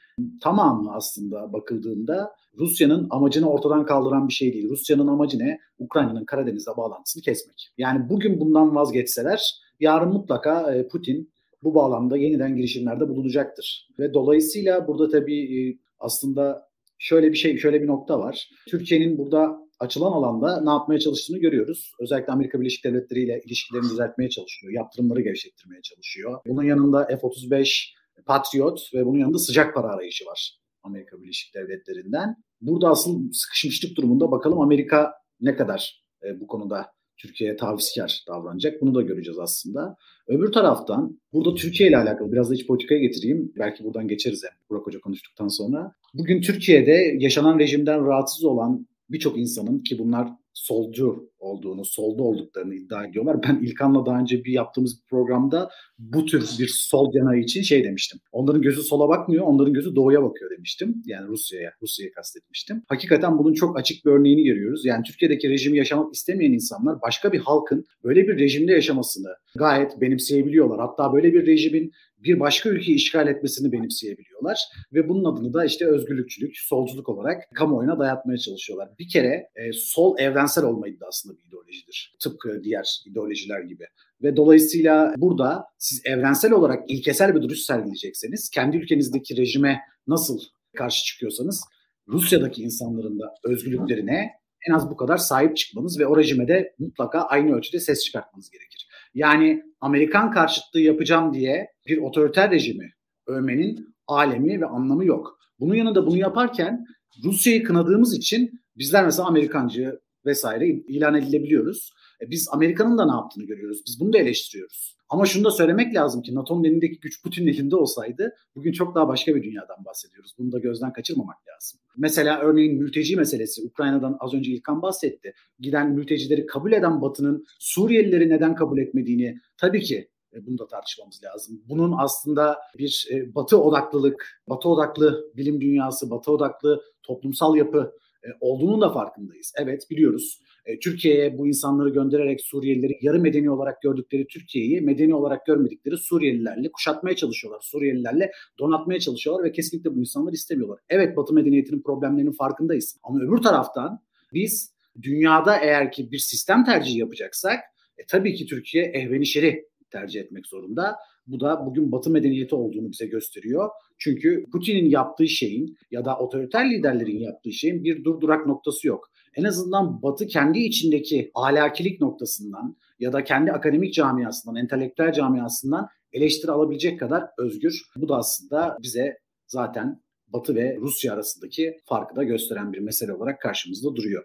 [0.41, 4.69] tamamı aslında bakıldığında Rusya'nın amacını ortadan kaldıran bir şey değil.
[4.69, 5.60] Rusya'nın amacı ne?
[5.79, 7.74] Ukrayna'nın Karadeniz'e bağlantısını kesmek.
[7.77, 13.88] Yani bugün bundan vazgeçseler yarın mutlaka e, Putin bu bağlamda yeniden girişimlerde bulunacaktır.
[14.00, 18.50] Ve dolayısıyla burada tabii e, aslında şöyle bir şey, şöyle bir nokta var.
[18.68, 21.92] Türkiye'nin burada açılan alanda ne yapmaya çalıştığını görüyoruz.
[22.00, 24.74] Özellikle Amerika Birleşik Devletleri ile ilişkilerini düzeltmeye çalışıyor.
[24.74, 26.39] Yaptırımları gevşettirmeye çalışıyor.
[26.48, 27.94] Bunun yanında F-35
[28.25, 32.36] Patriot ve bunun yanında sıcak para arayışı var Amerika Birleşik Devletleri'nden.
[32.62, 36.92] Burada asıl sıkışmışlık durumunda bakalım Amerika ne kadar e, bu konuda
[37.24, 38.82] Türkiye'ye tavizkar davranacak.
[38.82, 39.98] Bunu da göreceğiz aslında.
[40.27, 43.53] Öbür taraftan burada Türkiye ile alakalı biraz da iç politikaya getireyim.
[43.60, 45.96] Belki buradan geçeriz hem Burak Hoca konuştuktan sonra.
[46.13, 53.05] Bugün Türkiye'de yaşanan rejimden rahatsız olan birçok insanın ki bunlar solcu olduğunu, solda olduklarını iddia
[53.05, 53.38] ediyorlar.
[53.43, 55.69] Ben İlkan'la daha önce bir yaptığımız bir programda
[56.00, 58.19] bu tür bir sol yanayı için şey demiştim.
[58.31, 61.03] Onların gözü sola bakmıyor, onların gözü doğuya bakıyor demiştim.
[61.05, 62.83] Yani Rusya'ya, Rusya'yı kastetmiştim.
[62.88, 64.86] Hakikaten bunun çok açık bir örneğini görüyoruz.
[64.86, 70.79] Yani Türkiye'deki rejimi yaşamak istemeyen insanlar başka bir halkın böyle bir rejimde yaşamasını gayet benimseyebiliyorlar.
[70.79, 71.92] Hatta böyle bir rejimin
[72.24, 74.59] bir başka ülkeyi işgal etmesini benimseyebiliyorlar
[74.94, 78.90] ve bunun adını da işte özgürlükçülük, solculuk olarak kamuoyuna dayatmaya çalışıyorlar.
[79.00, 82.16] Bir kere e, sol evrensel olma iddiasında bir ideolojidir.
[82.20, 83.86] Tıpkı diğer ideolojiler gibi.
[84.24, 90.40] Ve dolayısıyla burada siz evrensel olarak ilkesel bir duruş sergileyecekseniz kendi ülkenizdeki rejime nasıl
[90.77, 91.64] karşı çıkıyorsanız
[92.07, 94.31] Rusya'daki insanların da özgürlüklerine
[94.70, 98.50] en az bu kadar sahip çıkmanız ve o rejime de mutlaka aynı ölçüde ses çıkartmanız
[98.50, 98.88] gerekir.
[99.13, 102.89] Yani Amerikan karşıtlığı yapacağım diye bir otoriter rejimi
[103.27, 105.37] övmenin alemi ve anlamı yok.
[105.59, 106.85] Bunun yanında bunu yaparken
[107.23, 111.93] Rusya'yı kınadığımız için bizler mesela Amerikancı vesaire ilan edilebiliyoruz.
[112.24, 113.81] E biz Amerika'nın da ne yaptığını görüyoruz.
[113.88, 114.98] Biz bunu da eleştiriyoruz.
[115.09, 119.07] Ama şunu da söylemek lazım ki NATO'nun elindeki güç Putin'in elinde olsaydı bugün çok daha
[119.07, 120.36] başka bir dünyadan bahsediyoruz.
[120.38, 121.79] Bunu da gözden kaçırmamak lazım.
[121.98, 123.62] Mesela örneğin mülteci meselesi.
[123.62, 125.33] Ukrayna'dan az önce İlkan bahsetti.
[125.59, 131.24] Giden mültecileri kabul eden Batı'nın Suriyelileri neden kabul etmediğini tabii ki e, bunu da tartışmamız
[131.24, 131.62] lazım.
[131.70, 138.27] Bunun aslında bir e, batı odaklılık, batı odaklı bilim dünyası, batı odaklı toplumsal yapı e,
[138.40, 139.53] olduğunun da farkındayız.
[139.57, 140.40] Evet biliyoruz.
[140.65, 146.71] E, Türkiye'ye bu insanları göndererek Suriyelileri yarı medeni olarak gördükleri Türkiye'yi medeni olarak görmedikleri Suriyelilerle
[146.71, 147.61] kuşatmaya çalışıyorlar.
[147.61, 150.79] Suriyelilerle donatmaya çalışıyorlar ve kesinlikle bu insanları istemiyorlar.
[150.89, 152.97] Evet Batı medeniyetinin problemlerinin farkındayız.
[153.03, 153.99] Ama öbür taraftan
[154.33, 157.59] biz dünyada eğer ki bir sistem tercihi yapacaksak
[157.97, 160.95] e, tabii ki Türkiye ehvenişeri tercih etmek zorunda.
[161.27, 163.69] Bu da bugün Batı medeniyeti olduğunu bize gösteriyor.
[163.97, 169.11] Çünkü Putin'in yaptığı şeyin ya da otoriter liderlerin yaptığı şeyin bir durdurak noktası yok.
[169.35, 176.51] En azından Batı kendi içindeki ahlakilik noktasından ya da kendi akademik camiasından, entelektüel camiasından eleştiri
[176.51, 177.81] alabilecek kadar özgür.
[177.96, 179.17] Bu da aslında bize
[179.48, 184.24] zaten Batı ve Rusya arasındaki farkı da gösteren bir mesele olarak karşımızda duruyor.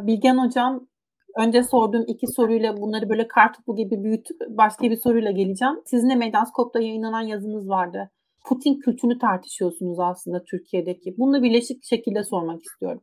[0.00, 0.88] Bilgen Hocam
[1.38, 5.74] önce sorduğum iki soruyla bunları böyle kartopu gibi büyütüp başka bir soruyla geleceğim.
[5.86, 8.10] Sizin de Medanskop'ta yayınlanan yazınız vardı.
[8.46, 11.14] Putin kültünü tartışıyorsunuz aslında Türkiye'deki.
[11.18, 13.02] Bunu birleşik şekilde sormak istiyorum.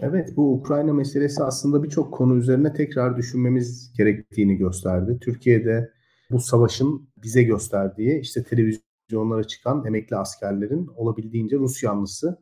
[0.00, 5.18] Evet bu Ukrayna meselesi aslında birçok konu üzerine tekrar düşünmemiz gerektiğini gösterdi.
[5.20, 5.92] Türkiye'de
[6.30, 12.38] bu savaşın bize gösterdiği işte televizyonlara çıkan emekli askerlerin olabildiğince Rus yanlısı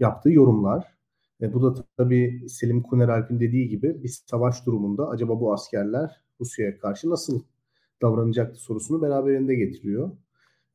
[0.00, 0.96] yaptığı yorumlar.
[1.42, 6.78] E, bu da tabii Selim Kuneralp'in dediği gibi bir savaş durumunda acaba bu askerler Rusya'ya
[6.78, 7.42] karşı nasıl
[8.02, 10.10] davranacaktı sorusunu beraberinde getiriyor.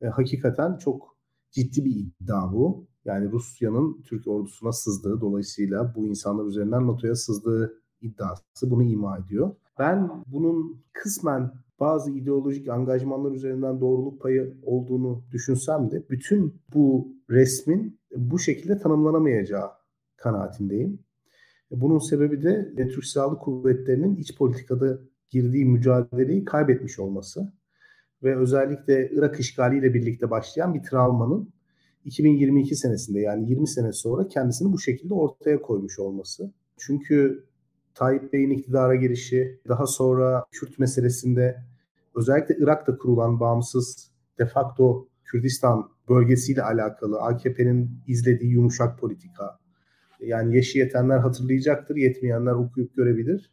[0.02, 1.16] E, hakikaten çok
[1.50, 2.91] ciddi bir iddia bu.
[3.04, 9.54] Yani Rusya'nın Türk ordusuna sızdığı dolayısıyla bu insanlar üzerinden NATO'ya sızdığı iddiası bunu ima ediyor.
[9.78, 18.00] Ben bunun kısmen bazı ideolojik angajmanlar üzerinden doğruluk payı olduğunu düşünsem de bütün bu resmin
[18.16, 19.70] bu şekilde tanımlanamayacağı
[20.16, 20.98] kanaatindeyim.
[21.70, 24.98] Bunun sebebi de Türk Silahlı Kuvvetleri'nin iç politikada
[25.30, 27.52] girdiği mücadeleyi kaybetmiş olması
[28.22, 31.52] ve özellikle Irak işgaliyle birlikte başlayan bir travmanın
[32.04, 36.52] 2022 senesinde yani 20 sene sonra kendisini bu şekilde ortaya koymuş olması.
[36.76, 37.44] Çünkü
[37.94, 41.64] Tayyip Bey'in iktidara gelişi, daha sonra Kürt meselesinde
[42.14, 49.58] özellikle Irak'ta kurulan bağımsız de facto Kürdistan bölgesiyle alakalı AKP'nin izlediği yumuşak politika.
[50.20, 53.50] Yani yaşı yetenler hatırlayacaktır, yetmeyenler okuyup görebilir.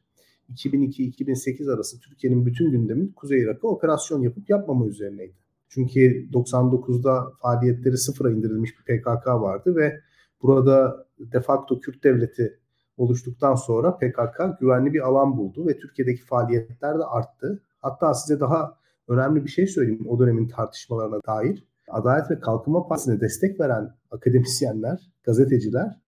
[0.49, 5.35] 2002-2008 arası Türkiye'nin bütün gündemi Kuzey Irak'a operasyon yapıp yapmama üzerineydi.
[5.69, 9.99] Çünkü 99'da faaliyetleri sıfıra indirilmiş bir PKK vardı ve
[10.41, 12.59] burada de facto Kürt devleti
[12.97, 17.63] oluştuktan sonra PKK güvenli bir alan buldu ve Türkiye'deki faaliyetler de arttı.
[17.79, 18.77] Hatta size daha
[19.07, 21.67] önemli bir şey söyleyeyim o dönemin tartışmalarına dair.
[21.89, 26.01] Adalet ve Kalkınma Partisi'ne destek veren akademisyenler, gazeteciler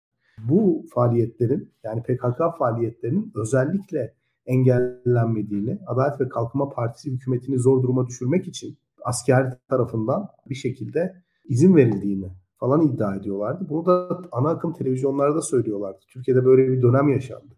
[0.50, 4.13] bu faaliyetlerin yani PKK faaliyetlerinin özellikle
[4.45, 11.76] engellenmediğini, Adalet ve Kalkınma Partisi hükümetini zor duruma düşürmek için asker tarafından bir şekilde izin
[11.76, 13.70] verildiğini falan iddia ediyorlardı.
[13.70, 16.00] Bunu da ana akım televizyonlarda söylüyorlardı.
[16.08, 17.56] Türkiye'de böyle bir dönem yaşandı.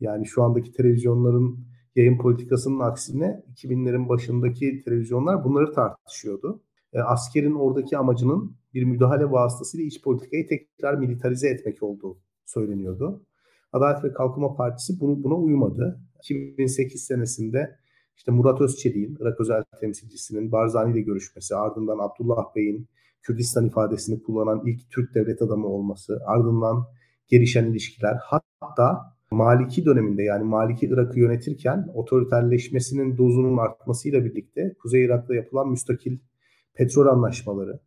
[0.00, 1.58] Yani şu andaki televizyonların
[1.96, 6.60] yayın politikasının aksine 2000'lerin başındaki televizyonlar bunları tartışıyordu.
[6.92, 13.22] E, askerin oradaki amacının bir müdahale vasıtasıyla iç politikayı tekrar militarize etmek olduğu söyleniyordu.
[13.72, 16.00] Adalet ve Kalkınma Partisi bunu, buna uymadı.
[16.18, 17.76] 2008 senesinde
[18.16, 22.88] işte Murat Özçelik'in, Irak özel temsilcisinin Barzani ile görüşmesi, ardından Abdullah Bey'in
[23.22, 26.84] Kürdistan ifadesini kullanan ilk Türk devlet adamı olması, ardından
[27.28, 28.16] gelişen ilişkiler,
[28.60, 36.18] hatta Maliki döneminde yani Maliki Irak'ı yönetirken otoriterleşmesinin dozunun artmasıyla birlikte Kuzey Irak'ta yapılan müstakil
[36.74, 37.80] petrol anlaşmaları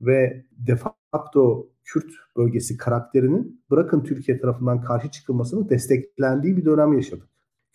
[0.00, 7.28] ve de facto Kürt bölgesi karakterinin bırakın Türkiye tarafından karşı çıkılmasını desteklendiği bir dönem yaşadık.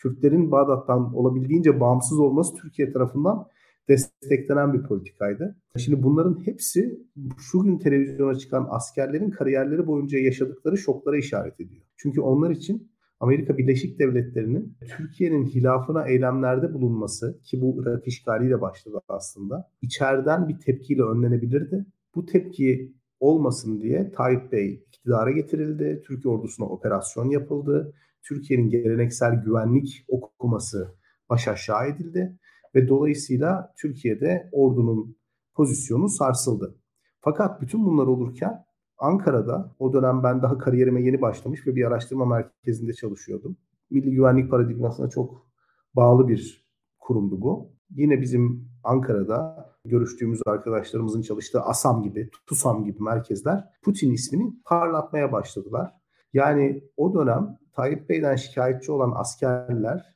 [0.04, 3.48] Kürtlerin Bağdat'tan olabildiğince bağımsız olması Türkiye tarafından
[3.90, 5.56] desteklenen bir politikaydı.
[5.78, 7.00] Şimdi bunların hepsi
[7.38, 11.82] şu gün televizyona çıkan askerlerin kariyerleri boyunca yaşadıkları şoklara işaret ediyor.
[11.98, 19.02] Çünkü onlar için Amerika Birleşik Devletleri'nin Türkiye'nin hilafına eylemlerde bulunması ki bu Irak işgaliyle başladı
[19.08, 19.70] aslında.
[19.82, 21.86] içeriden bir tepkiyle önlenebilirdi.
[22.16, 26.02] Bu tepki olmasın diye Tayyip Bey iktidara getirildi.
[26.08, 27.94] Türkiye ordusuna operasyon yapıldı.
[28.24, 30.96] Türkiye'nin geleneksel güvenlik okuması
[31.30, 32.40] baş aşağı edildi
[32.76, 35.18] ve dolayısıyla Türkiye'de ordunun
[35.54, 36.76] pozisyonu sarsıldı.
[37.22, 38.66] Fakat bütün bunlar olurken
[38.98, 43.58] Ankara'da o dönem ben daha kariyerime yeni başlamış ve bir araştırma merkezinde çalışıyordum.
[43.90, 45.48] Milli güvenlik paradigmasına çok
[45.96, 46.68] bağlı bir
[47.00, 47.72] kurumdu bu.
[47.90, 55.92] Yine bizim Ankara'da görüştüğümüz arkadaşlarımızın çalıştığı ASAM gibi, TUSAM gibi merkezler Putin ismini parlatmaya başladılar.
[56.34, 60.16] Yani o dönem Tayyip Bey'den şikayetçi olan askerler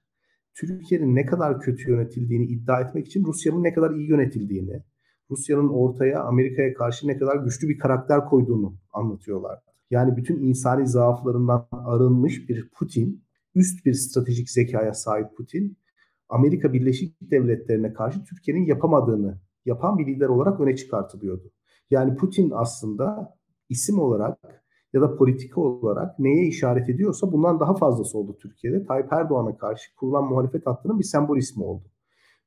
[0.54, 4.84] Türkiye'nin ne kadar kötü yönetildiğini iddia etmek için Rusya'nın ne kadar iyi yönetildiğini,
[5.32, 9.60] Rusya'nın ortaya Amerika'ya karşı ne kadar güçlü bir karakter koyduğunu anlatıyorlar.
[9.92, 13.24] Yani bütün insani zaaflarından arınmış bir Putin,
[13.56, 15.78] üst bir stratejik zekaya sahip Putin,
[16.30, 21.52] Amerika Birleşik Devletleri'ne karşı Türkiye'nin yapamadığını yapan bir lider olarak öne çıkartılıyordu.
[21.90, 23.38] Yani Putin aslında
[23.70, 24.38] isim olarak
[24.94, 28.86] ya da politika olarak neye işaret ediyorsa bundan daha fazlası oldu Türkiye'de.
[28.86, 31.84] Tayyip Erdoğan'a karşı kurulan muhalefet hattının bir sembol ismi oldu.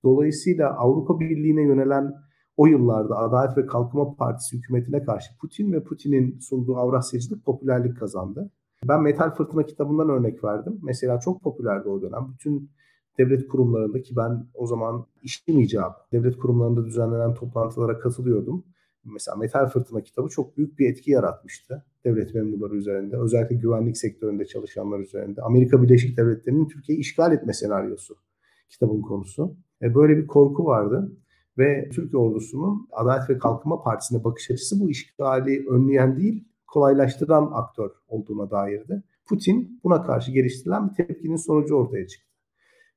[0.05, 2.15] Dolayısıyla Avrupa Birliği'ne yönelen
[2.57, 8.51] o yıllarda Adalet ve Kalkınma Partisi hükümetine karşı Putin ve Putin'in sunduğu Avrasyacılık popülerlik kazandı.
[8.89, 10.81] Ben Metal Fırtına kitabından örnek verdim.
[10.83, 12.33] Mesela çok popülerdi o dönem.
[12.33, 12.71] Bütün
[13.19, 18.65] devlet kurumlarında ki ben o zaman işim icabı devlet kurumlarında düzenlenen toplantılara katılıyordum.
[19.05, 23.17] Mesela Metal Fırtına kitabı çok büyük bir etki yaratmıştı devlet memurları üzerinde.
[23.17, 25.43] Özellikle güvenlik sektöründe çalışanlar üzerinde.
[25.43, 28.15] Amerika Birleşik Devletleri'nin Türkiye'yi işgal etme senaryosu
[28.69, 29.57] kitabın konusu.
[29.83, 31.13] E böyle bir korku vardı
[31.59, 37.91] ve Türkiye ordusunun Adalet ve Kalkınma Partisi'ne bakış açısı bu işgali önleyen değil, kolaylaştıran aktör
[38.09, 39.03] olduğuna dairdi.
[39.27, 42.30] Putin buna karşı geliştirilen bir tepkinin sonucu ortaya çıktı.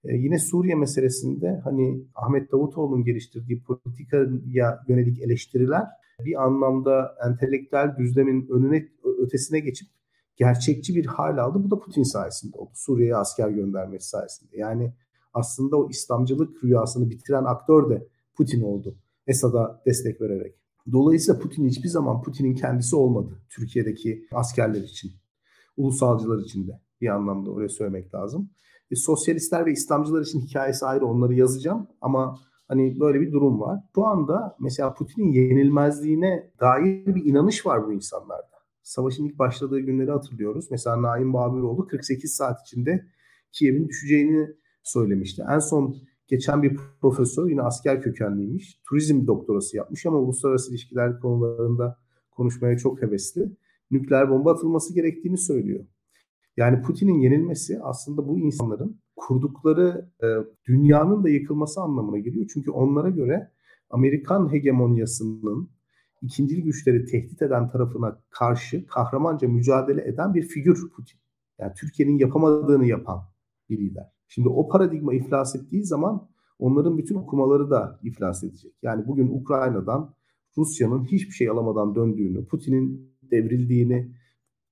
[0.05, 5.87] Ee, yine Suriye meselesinde hani Ahmet Davutoğlu'nun geliştirdiği politikaya yönelik eleştiriler
[6.19, 8.87] bir anlamda entelektüel düzlemin önüne
[9.19, 9.87] ötesine geçip
[10.35, 11.63] gerçekçi bir hal aldı.
[11.63, 12.71] Bu da Putin sayesinde oldu.
[12.73, 14.57] Suriye'ye asker göndermesi sayesinde.
[14.57, 14.93] Yani
[15.33, 18.95] aslında o İslamcılık rüyasını bitiren aktör de Putin oldu.
[19.27, 20.55] Esad'a destek vererek.
[20.91, 25.11] Dolayısıyla Putin hiçbir zaman Putin'in kendisi olmadı Türkiye'deki askerler için.
[25.77, 28.49] Ulusalcılar için de bir anlamda oraya söylemek lazım.
[28.91, 33.79] E, sosyalistler ve İslamcılar için hikayesi ayrı onları yazacağım ama hani böyle bir durum var.
[33.95, 38.53] Şu anda mesela Putin'in yenilmezliğine dair bir inanış var bu insanlarda.
[38.83, 40.71] Savaşın ilk başladığı günleri hatırlıyoruz.
[40.71, 43.05] Mesela Naim Babiroğlu 48 saat içinde
[43.51, 44.47] Kiev'in düşeceğini
[44.83, 45.43] söylemişti.
[45.49, 45.95] En son
[46.27, 48.81] geçen bir profesör yine asker kökenliymiş.
[48.89, 51.99] Turizm doktorası yapmış ama uluslararası ilişkiler konularında
[52.31, 53.51] konuşmaya çok hevesli.
[53.91, 55.85] Nükleer bomba atılması gerektiğini söylüyor.
[56.57, 60.27] Yani Putin'in yenilmesi aslında bu insanların kurdukları e,
[60.67, 62.45] dünyanın da yıkılması anlamına geliyor.
[62.53, 63.51] Çünkü onlara göre
[63.89, 65.69] Amerikan hegemonyasının
[66.21, 71.19] ikincil güçleri tehdit eden tarafına karşı kahramanca mücadele eden bir figür Putin.
[71.59, 73.21] Yani Türkiye'nin yapamadığını yapan
[73.69, 74.11] bir lider.
[74.27, 78.73] Şimdi o paradigma iflas ettiği zaman onların bütün okumaları da iflas edecek.
[78.81, 80.15] Yani bugün Ukrayna'dan
[80.57, 84.11] Rusya'nın hiçbir şey alamadan döndüğünü, Putin'in devrildiğini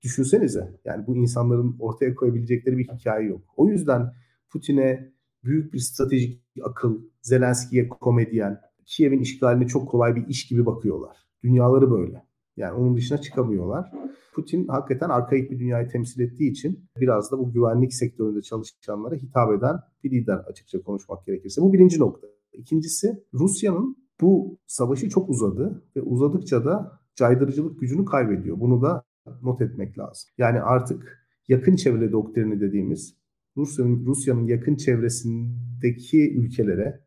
[0.03, 0.79] düşünsenize.
[0.85, 3.41] Yani bu insanların ortaya koyabilecekleri bir hikaye yok.
[3.57, 4.13] O yüzden
[4.49, 11.17] Putin'e büyük bir stratejik akıl, Zelenski'ye komedyen, Kiev'in işgalini çok kolay bir iş gibi bakıyorlar.
[11.43, 12.25] Dünyaları böyle.
[12.57, 13.91] Yani onun dışına çıkamıyorlar.
[14.33, 19.53] Putin hakikaten arkaik bir dünyayı temsil ettiği için biraz da bu güvenlik sektöründe çalışanlara hitap
[19.53, 21.61] eden bir lider açıkça konuşmak gerekirse.
[21.61, 22.27] Bu birinci nokta.
[22.53, 28.59] İkincisi Rusya'nın bu savaşı çok uzadı ve uzadıkça da caydırıcılık gücünü kaybediyor.
[28.59, 29.03] Bunu da
[29.41, 30.29] not etmek lazım.
[30.37, 33.17] Yani artık yakın çevre doktrini dediğimiz
[33.57, 37.01] Rusya'nın Rusya'nın yakın çevresindeki ülkelere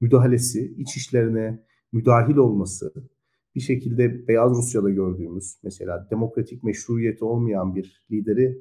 [0.00, 2.92] müdahalesi, iç işlerine müdahil olması,
[3.54, 8.58] bir şekilde Beyaz Rusya'da gördüğümüz mesela demokratik meşruiyeti olmayan bir lideri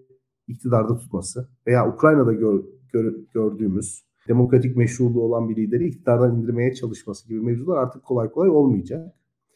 [0.47, 7.27] iktidarda tutması veya Ukrayna'da gör, gör, gördüğümüz demokratik meşruluğu olan bir lideri iktidardan indirmeye çalışması
[7.27, 9.13] gibi mevzular artık kolay kolay olmayacak.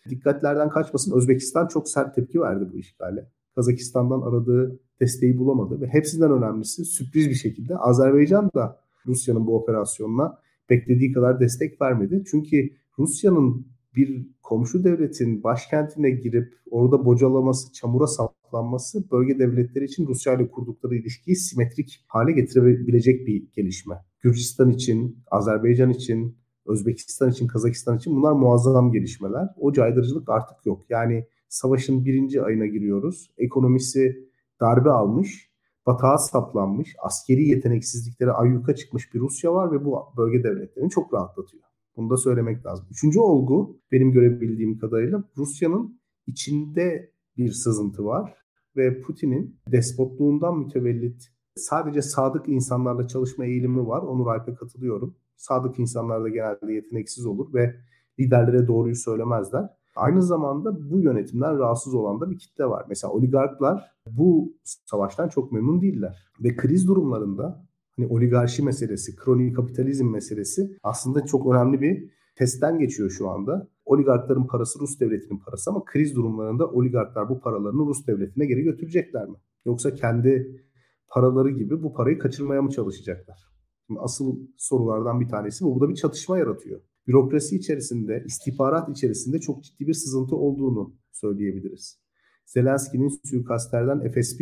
[0.10, 3.32] Dikkatlerden kaçmasın Özbekistan çok sert tepki verdi bu işgale.
[3.56, 10.38] Kazakistan'dan aradığı desteği bulamadı ve hepsinden önemlisi sürpriz bir şekilde Azerbaycan da Rusya'nın bu operasyonuna
[10.70, 12.24] beklediği kadar destek vermedi.
[12.32, 20.34] Çünkü Rusya'nın bir komşu devletin başkentine girip orada bocalaması, çamura saplanması bölge devletleri için Rusya
[20.34, 23.96] ile kurdukları ilişkiyi simetrik hale getirebilecek bir gelişme.
[24.20, 29.48] Gürcistan için, Azerbaycan için, Özbekistan için, Kazakistan için bunlar muazzam gelişmeler.
[29.58, 30.82] O caydırıcılık artık yok.
[30.90, 33.32] Yani savaşın birinci ayına giriyoruz.
[33.38, 34.30] Ekonomisi
[34.62, 35.52] darbe almış,
[35.86, 41.64] batağa saplanmış, askeri yeteneksizlikleri ayyuka çıkmış bir Rusya var ve bu bölge devletlerini çok rahatlatıyor.
[41.98, 42.88] Bunu da söylemek lazım.
[42.92, 48.34] Üçüncü olgu benim görebildiğim kadarıyla Rusya'nın içinde bir sızıntı var
[48.76, 54.02] ve Putin'in despotluğundan mütevellit sadece sadık insanlarla çalışma eğilimi var.
[54.02, 55.16] Onur Alp'e katılıyorum.
[55.36, 57.76] Sadık insanlar da genelde yeteneksiz olur ve
[58.20, 59.81] liderlere doğruyu söylemezler.
[59.96, 62.86] Aynı zamanda bu yönetimden rahatsız olan da bir kitle var.
[62.90, 66.32] Mesela oligarklar bu savaştan çok memnun değiller.
[66.44, 67.66] Ve kriz durumlarında
[67.98, 73.68] hani oligarşi meselesi, kronik kapitalizm meselesi aslında çok önemli bir testten geçiyor şu anda.
[73.86, 79.28] Oligarkların parası Rus devletinin parası ama kriz durumlarında oligarklar bu paralarını Rus devletine geri götürecekler
[79.28, 79.36] mi?
[79.66, 80.62] Yoksa kendi
[81.08, 83.52] paraları gibi bu parayı kaçırmaya mı çalışacaklar?
[83.88, 85.76] Şimdi asıl sorulardan bir tanesi bu.
[85.76, 86.82] Bu da bir çatışma yaratıyor.
[87.08, 92.00] Bürokrasi içerisinde, istihbarat içerisinde çok ciddi bir sızıntı olduğunu söyleyebiliriz.
[92.46, 94.42] Zelenski'nin suikastlerden FSB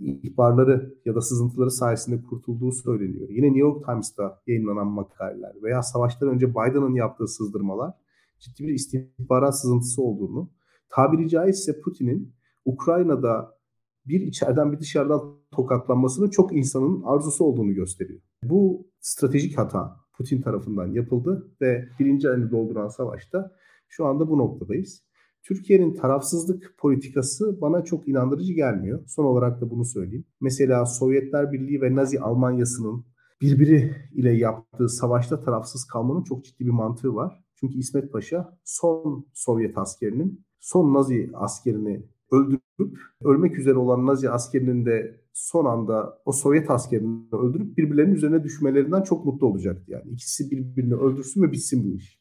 [0.00, 3.28] ihbarları ya da sızıntıları sayesinde kurtulduğu söyleniyor.
[3.28, 7.94] Yine New York Times'ta yayınlanan makaleler veya savaştan önce Biden'ın yaptığı sızdırmalar
[8.38, 10.50] ciddi bir istihbarat sızıntısı olduğunu,
[10.88, 13.58] tabiri caizse Putin'in Ukrayna'da
[14.06, 18.20] bir içeriden bir dışarıdan tokatlanmasının çok insanın arzusu olduğunu gösteriyor.
[18.42, 23.52] Bu stratejik hata Putin tarafından yapıldı ve birinci ayını dolduran savaşta
[23.88, 25.02] şu anda bu noktadayız.
[25.42, 29.04] Türkiye'nin tarafsızlık politikası bana çok inandırıcı gelmiyor.
[29.06, 30.24] Son olarak da bunu söyleyeyim.
[30.40, 33.04] Mesela Sovyetler Birliği ve Nazi Almanyası'nın
[33.40, 37.44] birbiri ile yaptığı savaşta tarafsız kalmanın çok ciddi bir mantığı var.
[37.60, 42.02] Çünkü İsmet Paşa son Sovyet askerinin son Nazi askerini
[42.32, 48.44] öldürüp ölmek üzere olan Nazi askerinin de son anda o Sovyet askerini öldürüp birbirlerinin üzerine
[48.44, 49.84] düşmelerinden çok mutlu olacaktı.
[49.88, 52.18] Yani ikisi birbirini öldürsün ve bitsin bu iş.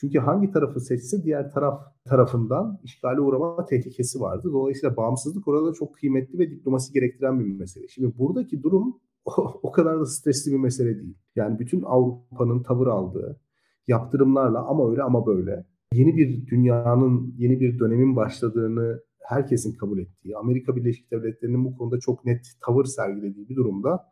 [0.00, 4.48] Çünkü hangi tarafı seçse diğer taraf tarafından işgale uğrama tehlikesi vardı.
[4.52, 7.88] Dolayısıyla bağımsızlık orada çok kıymetli ve diplomasi gerektiren bir mesele.
[7.88, 9.00] Şimdi buradaki durum
[9.62, 11.14] o, kadar da stresli bir mesele değil.
[11.36, 13.40] Yani bütün Avrupa'nın tavır aldığı
[13.88, 20.36] yaptırımlarla ama öyle ama böyle yeni bir dünyanın, yeni bir dönemin başladığını herkesin kabul ettiği,
[20.36, 24.04] Amerika Birleşik Devletleri'nin bu konuda çok net tavır sergilediği bir durumda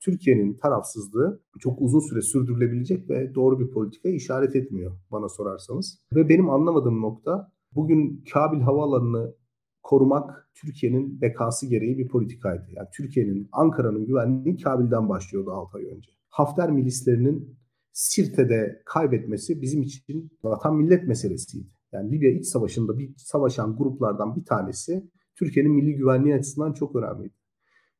[0.00, 5.98] Türkiye'nin tarafsızlığı çok uzun süre sürdürülebilecek ve doğru bir politika işaret etmiyor bana sorarsanız.
[6.14, 9.34] Ve benim anlamadığım nokta bugün Kabil Havaalanı'nı
[9.82, 12.66] korumak Türkiye'nin bekası gereği bir politikaydı.
[12.72, 16.10] Yani Türkiye'nin, Ankara'nın güvenliği Kabil'den başlıyordu 6 ay önce.
[16.28, 17.58] Hafter milislerinin
[17.92, 21.73] Sirte'de kaybetmesi bizim için vatan millet meselesiydi.
[21.94, 27.34] Yani Libya iç savaşında bir savaşan gruplardan bir tanesi Türkiye'nin milli güvenliği açısından çok önemliydi.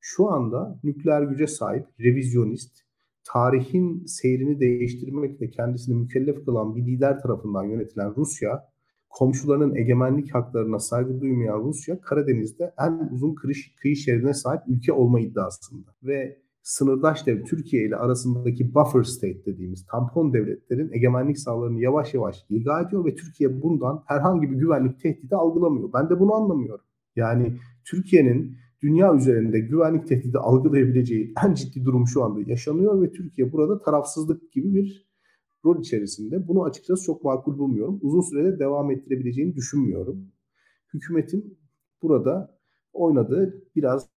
[0.01, 2.81] Şu anda nükleer güce sahip, revizyonist,
[3.25, 8.75] tarihin seyrini değiştirmekle kendisini mükellef kılan bir lider tarafından yönetilen Rusya
[9.11, 15.21] komşularının egemenlik haklarına saygı duymayan Rusya Karadeniz'de en uzun kıyı, kıyı şeridine sahip ülke olma
[15.21, 15.95] iddiasında.
[16.03, 22.47] Ve sınırdaş dev Türkiye ile arasındaki buffer state dediğimiz tampon devletlerin egemenlik sahalarını yavaş yavaş
[22.49, 25.93] ilga ediyor ve Türkiye bundan herhangi bir güvenlik tehdidi algılamıyor.
[25.93, 26.85] Ben de bunu anlamıyorum.
[27.17, 33.53] Yani Türkiye'nin dünya üzerinde güvenlik tehdidi algılayabileceği en ciddi durum şu anda yaşanıyor ve Türkiye
[33.53, 35.09] burada tarafsızlık gibi bir
[35.65, 36.49] rol içerisinde.
[36.49, 37.99] Bunu açıkçası çok makul bulmuyorum.
[38.03, 40.27] Uzun sürede devam ettirebileceğini düşünmüyorum.
[40.95, 41.59] Hükümetin
[42.03, 42.59] burada
[42.93, 44.09] oynadığı biraz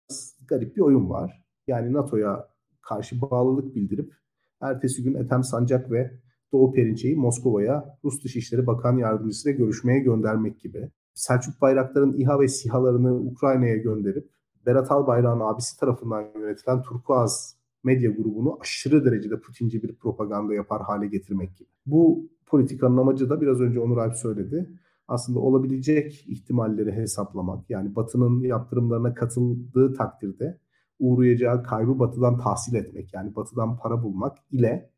[0.48, 1.47] garip bir oyun var.
[1.68, 2.48] Yani NATO'ya
[2.82, 4.14] karşı bağlılık bildirip
[4.62, 6.12] ertesi gün Ethem Sancak ve
[6.52, 10.92] Doğu Perinçe'yi Moskova'ya Rus Dışişleri Bakan Yardımcısı ile görüşmeye göndermek gibi.
[11.14, 14.30] Selçuk Bayraktar'ın İHA ve SİHA'larını Ukrayna'ya gönderip
[14.66, 21.08] Berat Albayrak'ın abisi tarafından yönetilen Turkuaz medya grubunu aşırı derecede Putinci bir propaganda yapar hale
[21.08, 21.70] getirmek gibi.
[21.86, 24.70] Bu politikanın amacı da biraz önce Onur Alp söyledi.
[25.08, 27.70] Aslında olabilecek ihtimalleri hesaplamak.
[27.70, 30.58] Yani Batı'nın yaptırımlarına katıldığı takdirde
[31.00, 33.14] uğrayacağı kaybı Batı'dan tahsil etmek.
[33.14, 34.92] Yani Batı'dan para bulmak ile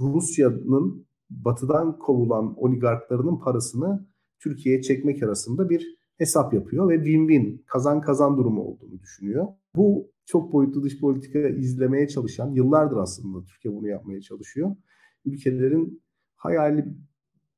[0.00, 4.06] Rusya'nın Batı'dan kovulan oligarklarının parasını
[4.38, 9.46] Türkiye'ye çekmek arasında bir hesap yapıyor ve win-win kazan kazan durumu olduğunu düşünüyor.
[9.76, 14.76] Bu çok boyutlu dış politika izlemeye çalışan yıllardır aslında Türkiye bunu yapmaya çalışıyor.
[15.24, 16.02] Ülkelerin
[16.36, 16.84] hayali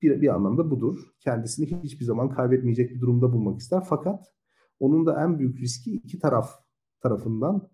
[0.03, 0.99] bir, bir anlamda budur.
[1.21, 3.83] Kendisini hiçbir zaman kaybetmeyecek bir durumda bulmak ister.
[3.89, 4.25] Fakat
[4.81, 6.51] onun da en büyük riski iki taraf
[7.01, 7.69] tarafından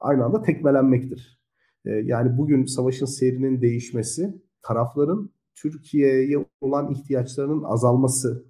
[0.00, 1.40] aynı anda tekmelenmektir.
[1.84, 8.44] Ee, yani bugün savaşın seyrinin değişmesi tarafların Türkiye'ye olan ihtiyaçlarının azalması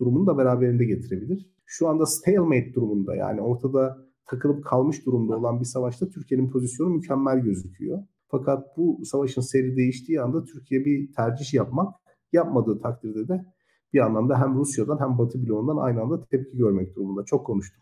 [0.00, 1.50] durumunu da beraberinde getirebilir.
[1.64, 7.38] Şu anda stalemate durumunda yani ortada takılıp kalmış durumda olan bir savaşta Türkiye'nin pozisyonu mükemmel
[7.38, 8.02] gözüküyor.
[8.28, 11.94] Fakat bu savaşın seri değiştiği anda Türkiye bir tercih yapmak,
[12.32, 13.44] yapmadığı takdirde de
[13.92, 17.24] bir anlamda hem Rusya'dan hem Batı bloğundan aynı anda tepki görmek durumunda.
[17.24, 17.80] Çok konuştum.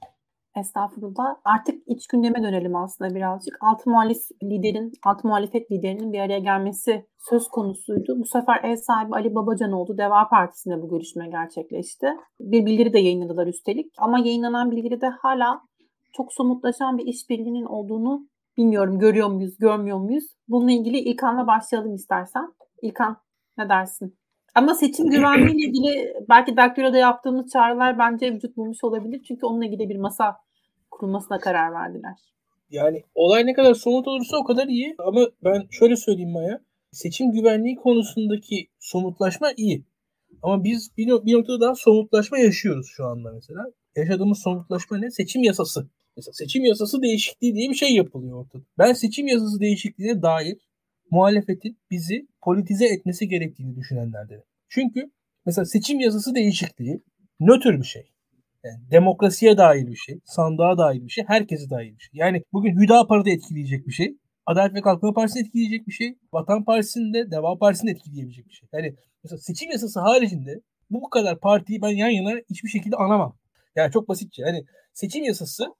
[0.57, 1.37] Estağfurullah.
[1.45, 3.57] Artık iç gündeme dönelim aslında birazcık.
[3.61, 8.15] Alt muhalif liderin, alt muhalefet liderinin bir araya gelmesi söz konusuydu.
[8.19, 9.99] Bu sefer ev sahibi Ali Babacan oldu.
[9.99, 12.07] Deva Partisi'nde bu görüşme gerçekleşti.
[12.41, 13.93] Bir bildiri de yayınladılar üstelik.
[13.99, 15.61] Ama yayınlanan bildiride hala
[16.13, 18.99] çok somutlaşan bir işbirliğinin olduğunu bilmiyorum.
[18.99, 20.25] Görüyor muyuz, görmüyor muyuz?
[20.49, 22.55] Bununla ilgili İlkan'la başlayalım istersen.
[22.83, 23.17] İlkan
[23.59, 24.19] ne dersin?
[24.55, 29.23] Ama seçim güvenliğiyle ilgili belki Daktilo'da yaptığımız çağrılar bence vücut bulmuş olabilir.
[29.29, 30.44] Çünkü onunla ilgili bir masa
[30.99, 32.17] kurulmasına karar verdiler.
[32.71, 34.95] Yani olay ne kadar somut olursa o kadar iyi.
[34.99, 36.61] Ama ben şöyle söyleyeyim Maya.
[36.93, 39.85] Seçim güvenliği konusundaki somutlaşma iyi.
[40.43, 43.65] Ama biz bir, bir noktada daha somutlaşma yaşıyoruz şu anda mesela.
[43.97, 45.11] Yaşadığımız somutlaşma ne?
[45.11, 45.89] Seçim yasası.
[46.17, 48.63] Mesela seçim yasası değişikliği diye bir şey yapılıyor ortada.
[48.79, 50.59] Ben seçim yasası değişikliğine dair
[51.11, 54.45] muhalefetin bizi politize etmesi gerektiğini düşünenlerdenim.
[54.69, 55.11] Çünkü
[55.47, 57.03] mesela seçim yasası değişikliği
[57.41, 58.14] nötr bir şey.
[58.65, 62.11] Yani demokrasiye dair bir şey, sandığa dair bir şey, herkese dair bir şey.
[62.13, 64.17] Yani bugün Hüdapar'ı da etkileyecek bir şey.
[64.47, 66.19] Adalet ve Kalkınma Partisi'ni etkileyecek bir şey.
[66.33, 68.69] Vatan Partisi'ni de, Deva Partisi'ni etkileyebilecek bir şey.
[68.73, 73.37] Yani mesela seçim yasası haricinde bu kadar partiyi ben yan yana hiçbir şekilde anamam.
[73.77, 74.43] Yani çok basitçe.
[74.43, 75.75] Hani seçim yasası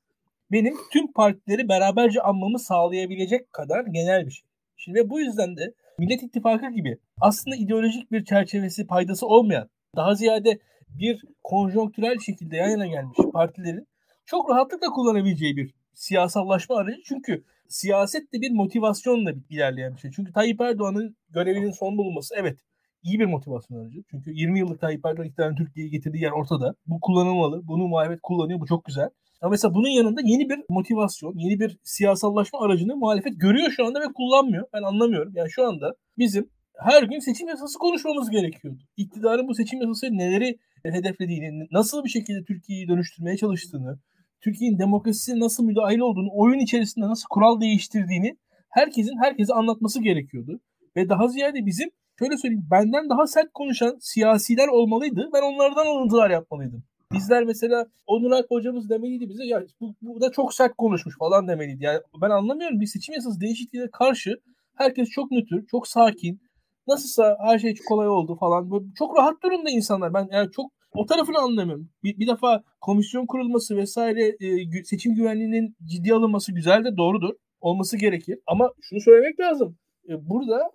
[0.53, 4.49] benim tüm partileri beraberce anmamı sağlayabilecek kadar genel bir şey.
[4.77, 10.59] Şimdi bu yüzden de Millet İttifakı gibi aslında ideolojik bir çerçevesi paydası olmayan daha ziyade
[10.99, 13.87] bir konjonktürel şekilde yan yana gelmiş partilerin
[14.27, 17.03] çok rahatlıkla kullanabileceği bir siyasallaşma aracı.
[17.05, 20.11] Çünkü siyaset de bir motivasyonla ilerleyen bir şey.
[20.11, 22.59] Çünkü Tayyip Erdoğan'ın görevinin son bulunması evet
[23.03, 24.03] iyi bir motivasyon aracı.
[24.11, 26.75] Çünkü 20 yıllık Tayyip Erdoğan iktidarın Türkiye'yi getirdiği yer ortada.
[26.87, 27.67] Bu kullanılmalı.
[27.67, 28.61] Bunu muhalefet kullanıyor.
[28.61, 29.09] Bu çok güzel.
[29.41, 34.01] Ama mesela bunun yanında yeni bir motivasyon, yeni bir siyasallaşma aracını muhalefet görüyor şu anda
[34.01, 34.67] ve kullanmıyor.
[34.73, 35.33] Ben anlamıyorum.
[35.37, 38.79] Yani şu anda bizim her gün seçim yasası konuşmamız gerekiyordu.
[38.97, 40.59] İktidarın bu seçim yasası neleri
[40.93, 43.99] hedeflediğini, nasıl bir şekilde Türkiye'yi dönüştürmeye çalıştığını,
[44.41, 48.37] Türkiye'nin demokrasisine nasıl müdahil olduğunu, oyun içerisinde nasıl kural değiştirdiğini
[48.69, 50.61] herkesin herkese anlatması gerekiyordu.
[50.97, 55.31] Ve daha ziyade bizim şöyle söyleyeyim benden daha sert konuşan siyasiler olmalıydı.
[55.35, 56.85] Ben onlardan alıntılar yapmalıydım.
[57.13, 61.49] Bizler mesela Onur Alp hocamız demeliydi bize ya bu, bu da çok sert konuşmuş falan
[61.49, 61.85] demeliydi.
[61.85, 64.41] Yani ben anlamıyorum bir seçim yasası değişikliğine karşı
[64.75, 66.41] herkes çok nötr, çok sakin.
[66.89, 68.71] Nasılsa her şey çok kolay oldu falan.
[68.71, 70.15] Böyle çok rahat durumda insanlar.
[70.15, 71.91] Ben yani çok o tarafını anlamıyorum.
[72.03, 77.35] Bir, bir defa komisyon kurulması vesaire e, seçim güvenliğinin ciddi alınması güzel de doğrudur.
[77.61, 78.39] Olması gerekir.
[78.47, 79.79] Ama şunu söylemek lazım.
[80.09, 80.71] E, burada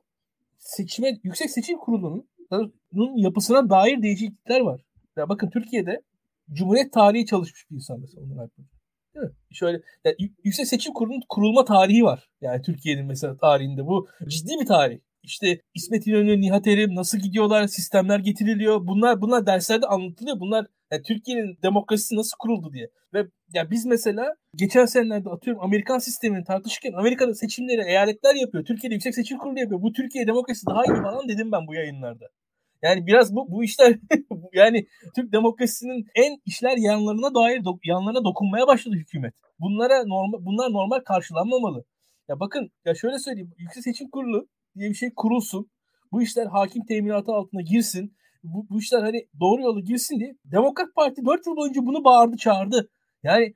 [0.57, 4.81] seçime Yüksek Seçim Kurulu'nun yapısına dair değişiklikler var.
[5.17, 6.01] Ya bakın Türkiye'de
[6.51, 8.51] Cumhuriyet tarihi çalışmış bir insan mesela Onur Alp
[9.15, 9.31] Değil mi?
[9.51, 12.29] Şöyle yani Yüksek Seçim Kurulu'nun kurulma tarihi var.
[12.41, 14.99] Yani Türkiye'nin mesela tarihinde bu ciddi bir tarih.
[15.23, 18.87] İşte İsmet İnönü, Nihat Erim nasıl gidiyorlar, sistemler getiriliyor.
[18.87, 20.39] Bunlar bunlar derslerde anlatılıyor.
[20.39, 22.89] Bunlar yani Türkiye'nin demokrasisi nasıl kuruldu diye.
[23.13, 28.65] Ve ya biz mesela geçen senelerde atıyorum Amerikan sistemini tartışırken Amerika'da seçimleri eyaletler yapıyor.
[28.65, 29.81] Türkiye'de yüksek seçim kurulu yapıyor.
[29.81, 32.25] Bu Türkiye demokrasisi daha iyi falan dedim ben bu yayınlarda.
[32.81, 33.95] Yani biraz bu bu işler
[34.53, 39.33] yani Türk demokrasisinin en işler yanlarına dair do, yanlarına dokunmaya başladı hükümet.
[39.59, 41.83] Bunlara normal bunlar normal karşılanmamalı.
[42.29, 43.53] Ya bakın ya şöyle söyleyeyim.
[43.57, 45.69] Yüksek Seçim Kurulu diye bir şey kurulsun.
[46.11, 48.15] Bu işler hakim teminatı altına girsin.
[48.43, 50.35] Bu, bu işler hani doğru yolu girsin diye.
[50.45, 52.89] Demokrat Parti 4 yıl boyunca bunu bağırdı çağırdı.
[53.23, 53.53] Yani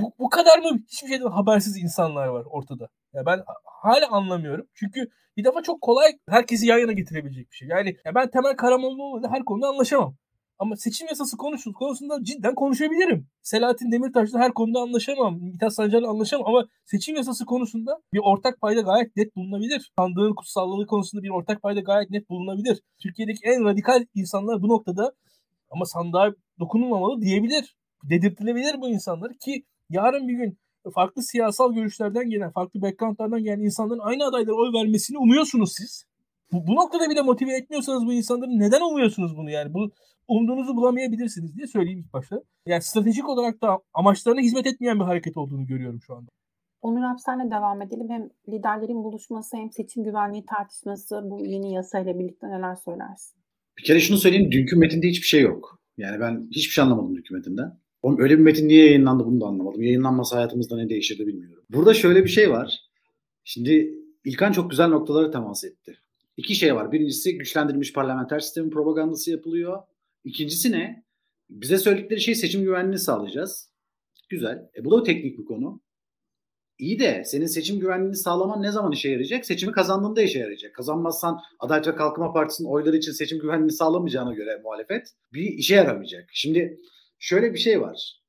[0.00, 2.88] bu, bu kadar mı hiçbir şeyden habersiz insanlar var ortada.
[3.12, 3.40] Ya ben
[3.82, 4.66] hala anlamıyorum.
[4.74, 7.68] Çünkü bir defa çok kolay herkesi yan yana getirebilecek bir şey.
[7.68, 10.16] Yani ya ben Temel Karamollaoğlu'yla her konuda anlaşamam.
[10.62, 13.26] Ama seçim yasası konusu konusunda cidden konuşabilirim.
[13.42, 15.38] Selahattin Demirtaş'la her konuda anlaşamam.
[15.40, 19.92] Mithat Sancar'la anlaşamam ama seçim yasası konusunda bir ortak payda gayet net bulunabilir.
[19.98, 22.80] Sandığın kutsallığı konusunda bir ortak payda gayet net bulunabilir.
[23.02, 25.12] Türkiye'deki en radikal insanlar bu noktada
[25.70, 27.76] ama sandığa dokunulmamalı diyebilir.
[28.10, 30.58] Dedirtilebilir bu insanlar ki yarın bir gün
[30.94, 36.04] farklı siyasal görüşlerden gelen, farklı backgroundlardan gelen insanların aynı adaylara oy vermesini umuyorsunuz siz.
[36.52, 39.74] Bu, bu noktada bile motive etmiyorsanız bu insanları neden umuyorsunuz bunu yani?
[39.74, 39.90] Bu
[40.28, 42.42] umduğunuzu bulamayabilirsiniz diye söyleyeyim ilk başta.
[42.66, 46.30] Yani stratejik olarak da amaçlarına hizmet etmeyen bir hareket olduğunu görüyorum şu anda.
[46.82, 48.08] Onur Hapsen'le devam edelim.
[48.10, 53.38] Hem liderlerin buluşması hem seçim güvenliği tartışması bu yeni yasayla birlikte neler söylersin?
[53.78, 54.52] Bir kere şunu söyleyeyim.
[54.52, 55.78] Dünkü metinde hiçbir şey yok.
[55.96, 57.78] Yani ben hiçbir şey anlamadım dünkü metinden.
[58.02, 59.82] Oğlum öyle bir metin niye yayınlandı bunu da anlamadım.
[59.82, 61.64] Yayınlanmasa hayatımızda ne değişirdi bilmiyorum.
[61.70, 62.78] Burada şöyle bir şey var.
[63.44, 65.98] Şimdi İlkan çok güzel noktalara temas etti.
[66.36, 66.92] İki şey var.
[66.92, 69.82] Birincisi güçlendirilmiş parlamenter sistemin propagandası yapılıyor.
[70.24, 71.04] İkincisi ne?
[71.50, 73.70] Bize söyledikleri şey seçim güvenliğini sağlayacağız.
[74.28, 74.70] Güzel.
[74.76, 75.80] E bu da teknik bir konu.
[76.78, 79.46] İyi de senin seçim güvenliğini sağlaman ne zaman işe yarayacak?
[79.46, 80.74] Seçimi kazandığında işe yarayacak.
[80.74, 86.30] Kazanmazsan Adalet ve Kalkınma Partisi'nin oyları için seçim güvenliğini sağlamayacağına göre muhalefet bir işe yaramayacak.
[86.32, 86.80] Şimdi
[87.18, 88.22] şöyle bir şey var.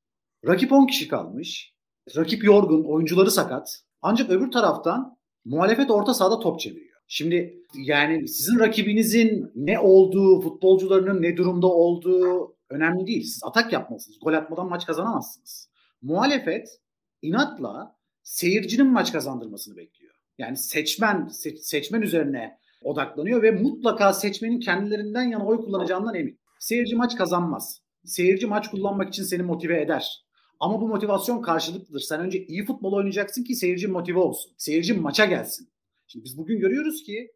[0.47, 1.73] Rakip 10 kişi kalmış.
[2.15, 3.83] Rakip yorgun, oyuncuları sakat.
[4.01, 6.92] Ancak öbür taraftan muhalefet orta sahada top çeviriyor.
[7.16, 13.24] Şimdi yani sizin rakibinizin ne olduğu, futbolcularının ne durumda olduğu önemli değil.
[13.24, 14.18] Siz atak yapmalısınız.
[14.22, 15.70] Gol atmadan maç kazanamazsınız.
[16.01, 16.80] Muhalefet
[17.22, 20.14] inatla seyircinin maç kazandırmasını bekliyor.
[20.38, 26.39] Yani seçmen se- seçmen üzerine odaklanıyor ve mutlaka seçmenin kendilerinden yana oy kullanacağından emin.
[26.59, 27.82] Seyirci maç kazanmaz.
[28.05, 30.26] Seyirci maç kullanmak için seni motive eder.
[30.59, 31.99] Ama bu motivasyon karşılıklıdır.
[31.99, 34.51] Sen önce iyi futbol oynayacaksın ki seyirci motive olsun.
[34.57, 35.72] Seyirci maça gelsin.
[36.07, 37.31] Şimdi biz bugün görüyoruz ki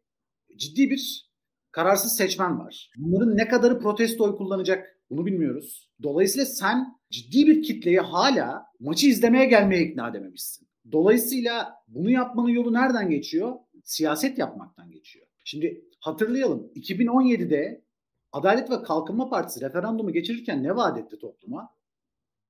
[0.56, 1.30] ciddi bir
[1.70, 2.90] kararsız seçmen var.
[2.96, 5.90] Bunların ne kadarı protesto oy kullanacak bunu bilmiyoruz.
[6.02, 10.68] Dolayısıyla sen ciddi bir kitleyi hala maçı izlemeye gelmeye ikna edememişsin.
[10.92, 13.56] Dolayısıyla bunu yapmanın yolu nereden geçiyor?
[13.84, 15.26] Siyaset yapmaktan geçiyor.
[15.44, 17.84] Şimdi hatırlayalım 2017'de
[18.32, 21.70] Adalet ve Kalkınma Partisi referandumu geçirirken ne vaat etti topluma?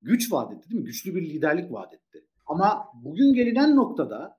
[0.03, 0.87] Güç vaat etti değil mi?
[0.87, 2.27] Güçlü bir liderlik vaat etti.
[2.47, 4.38] Ama bugün gelinen noktada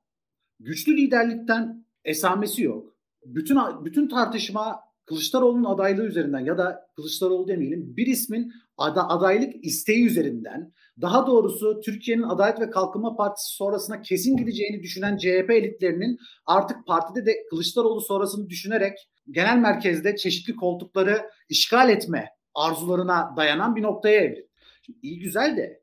[0.59, 2.95] güçlü liderlikten esamesi yok.
[3.25, 10.05] Bütün bütün tartışma Kılıçdaroğlu'nun adaylığı üzerinden ya da Kılıçdaroğlu demeyelim bir ismin ada, adaylık isteği
[10.05, 16.87] üzerinden daha doğrusu Türkiye'nin Adalet ve Kalkınma Partisi sonrasına kesin gideceğini düşünen CHP elitlerinin artık
[16.87, 18.97] partide de Kılıçdaroğlu sonrasını düşünerek
[19.31, 24.49] genel merkezde çeşitli koltukları işgal etme arzularına dayanan bir noktaya evrildi.
[24.81, 25.81] Şimdi iyi güzel de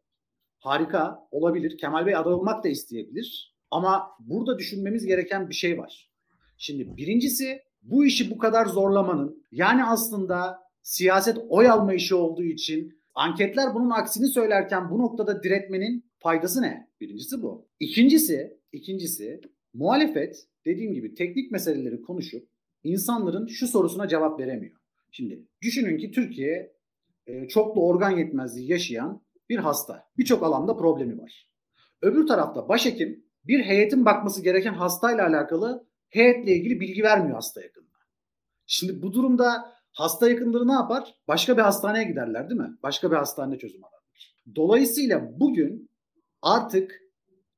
[0.58, 1.78] harika olabilir.
[1.78, 3.55] Kemal Bey aday olmak da isteyebilir.
[3.70, 6.10] Ama burada düşünmemiz gereken bir şey var.
[6.58, 12.98] Şimdi birincisi bu işi bu kadar zorlamanın yani aslında siyaset oy alma işi olduğu için
[13.14, 16.88] anketler bunun aksini söylerken bu noktada diretmenin faydası ne?
[17.00, 17.68] Birincisi bu.
[17.80, 19.40] İkincisi, ikincisi
[19.74, 22.48] muhalefet dediğim gibi teknik meseleleri konuşup
[22.84, 24.76] insanların şu sorusuna cevap veremiyor.
[25.10, 26.76] Şimdi düşünün ki Türkiye
[27.26, 30.08] e, çoklu organ yetmezliği yaşayan bir hasta.
[30.18, 31.50] Birçok alanda problemi var.
[32.02, 37.90] Öbür tarafta başhekim bir heyetin bakması gereken hastayla alakalı heyetle ilgili bilgi vermiyor hasta yakınına.
[38.66, 41.14] Şimdi bu durumda hasta yakınları ne yapar?
[41.28, 42.76] Başka bir hastaneye giderler değil mi?
[42.82, 44.34] Başka bir hastanede çözüm ararlar.
[44.54, 45.90] Dolayısıyla bugün
[46.42, 47.00] artık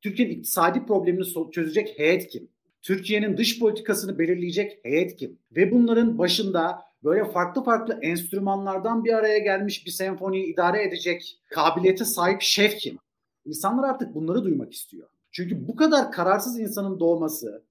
[0.01, 2.49] Türkiye'nin iktisadi problemini çözecek heyet kim?
[2.83, 5.39] Türkiye'nin dış politikasını belirleyecek heyet kim?
[5.53, 12.05] Ve bunların başında böyle farklı farklı enstrümanlardan bir araya gelmiş bir senfoniyi idare edecek kabiliyete
[12.05, 12.99] sahip şef kim?
[13.45, 15.09] İnsanlar artık bunları duymak istiyor.
[15.33, 17.65] Çünkü bu kadar kararsız insanın doğması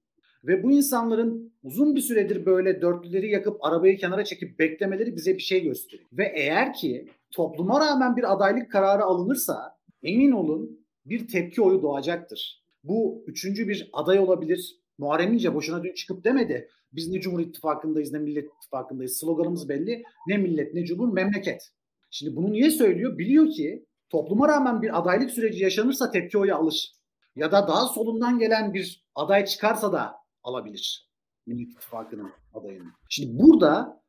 [0.44, 5.42] ve bu insanların uzun bir süredir böyle dörtlüleri yakıp arabayı kenara çekip beklemeleri bize bir
[5.42, 6.08] şey gösteriyor.
[6.12, 12.62] Ve eğer ki topluma rağmen bir adaylık kararı alınırsa emin olun bir tepki oyu doğacaktır.
[12.84, 16.68] Bu üçüncü bir aday olabilir, Muharrem İnce boşuna dün çıkıp demedi.
[16.92, 19.16] Biz ne Cumhur İttifakı'ndayız ne Millet İttifakı'ndayız.
[19.16, 20.02] Sloganımız belli.
[20.28, 21.70] Ne millet ne cumhur memleket.
[22.10, 23.18] Şimdi bunu niye söylüyor?
[23.18, 26.92] Biliyor ki topluma rağmen bir adaylık süreci yaşanırsa tepki oyu alır.
[27.38, 31.08] Ya da daha solundan gelen bir aday çıkarsa da alabilir.
[31.46, 32.84] Millet İttifakı'nın adayını.
[33.08, 34.02] Şimdi burada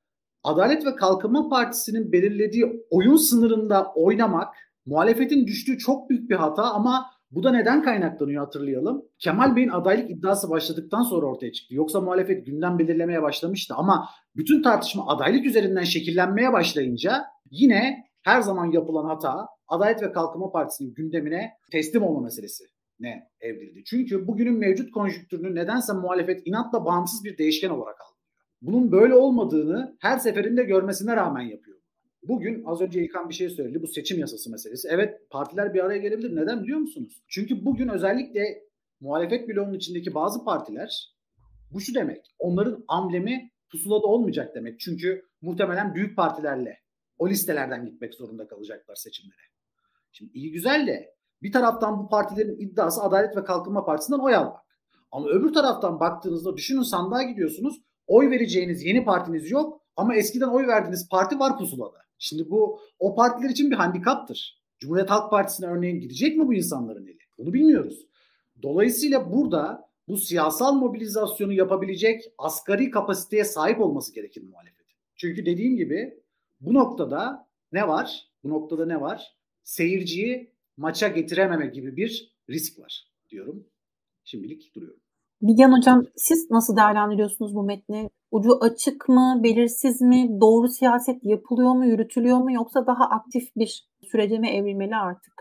[0.44, 4.56] Adalet ve Kalkınma Partisi'nin belirlediği oyun sınırında oynamak
[4.86, 9.06] muhalefetin düştüğü çok büyük bir hata ama bu da neden kaynaklanıyor hatırlayalım.
[9.20, 11.76] Kemal Bey'in adaylık iddiası başladıktan sonra ortaya çıktı.
[11.76, 18.72] Yoksa muhalefet gündem belirlemeye başlamıştı ama bütün tartışma adaylık üzerinden şekillenmeye başlayınca yine her zaman
[18.72, 22.64] yapılan hata Adalet ve Kalkınma Partisi'nin gündemine teslim olma meselesi
[23.00, 23.84] ne evrildi.
[23.84, 28.20] Çünkü bugünün mevcut konjüktürünü nedense muhalefet inatla bağımsız bir değişken olarak algılıyor.
[28.62, 31.80] Bunun böyle olmadığını her seferinde görmesine rağmen yapıyor.
[32.24, 33.82] Bugün az önce İlkan bir şey söyledi.
[33.82, 34.88] Bu seçim yasası meselesi.
[34.92, 36.36] Evet partiler bir araya gelebilir.
[36.36, 37.24] Neden biliyor musunuz?
[37.28, 38.64] Çünkü bugün özellikle
[39.00, 41.14] muhalefet bloğunun içindeki bazı partiler
[41.72, 42.36] bu şu demek.
[42.40, 44.80] Onların amblemi pusulada olmayacak demek.
[44.80, 46.80] Çünkü muhtemelen büyük partilerle
[47.18, 49.42] o listelerden gitmek zorunda kalacaklar seçimlere.
[50.12, 54.62] Şimdi iyi güzel de bir taraftan bu partilerin iddiası Adalet ve Kalkınma Partisi'nden oy almak.
[55.12, 57.82] Ama öbür taraftan baktığınızda düşünün sandığa gidiyorsunuz.
[58.08, 61.98] Oy vereceğiniz yeni partiniz yok ama eskiden oy verdiğiniz parti var pusulada.
[62.18, 64.62] Şimdi bu o partiler için bir handikaptır.
[64.80, 67.18] Cumhuriyet Halk Partisi'ne örneğin gidecek mi bu insanların eli?
[67.38, 68.06] Bunu bilmiyoruz.
[68.62, 74.96] Dolayısıyla burada bu siyasal mobilizasyonu yapabilecek asgari kapasiteye sahip olması gerekir muhalefetin.
[75.16, 76.24] Çünkü dediğim gibi
[76.62, 78.30] bu noktada ne var?
[78.44, 79.38] Bu noktada ne var?
[79.64, 83.64] Seyirciyi maça getirememe gibi bir risk var diyorum.
[84.24, 85.00] Şimdilik duruyorum.
[85.42, 88.10] Bilgen Hocam siz nasıl değerlendiriyorsunuz bu metni?
[88.32, 93.90] Ucu açık mı, belirsiz mi, doğru siyaset yapılıyor mu, yürütülüyor mu yoksa daha aktif bir
[94.12, 95.34] sürece mi evrilmeli artık?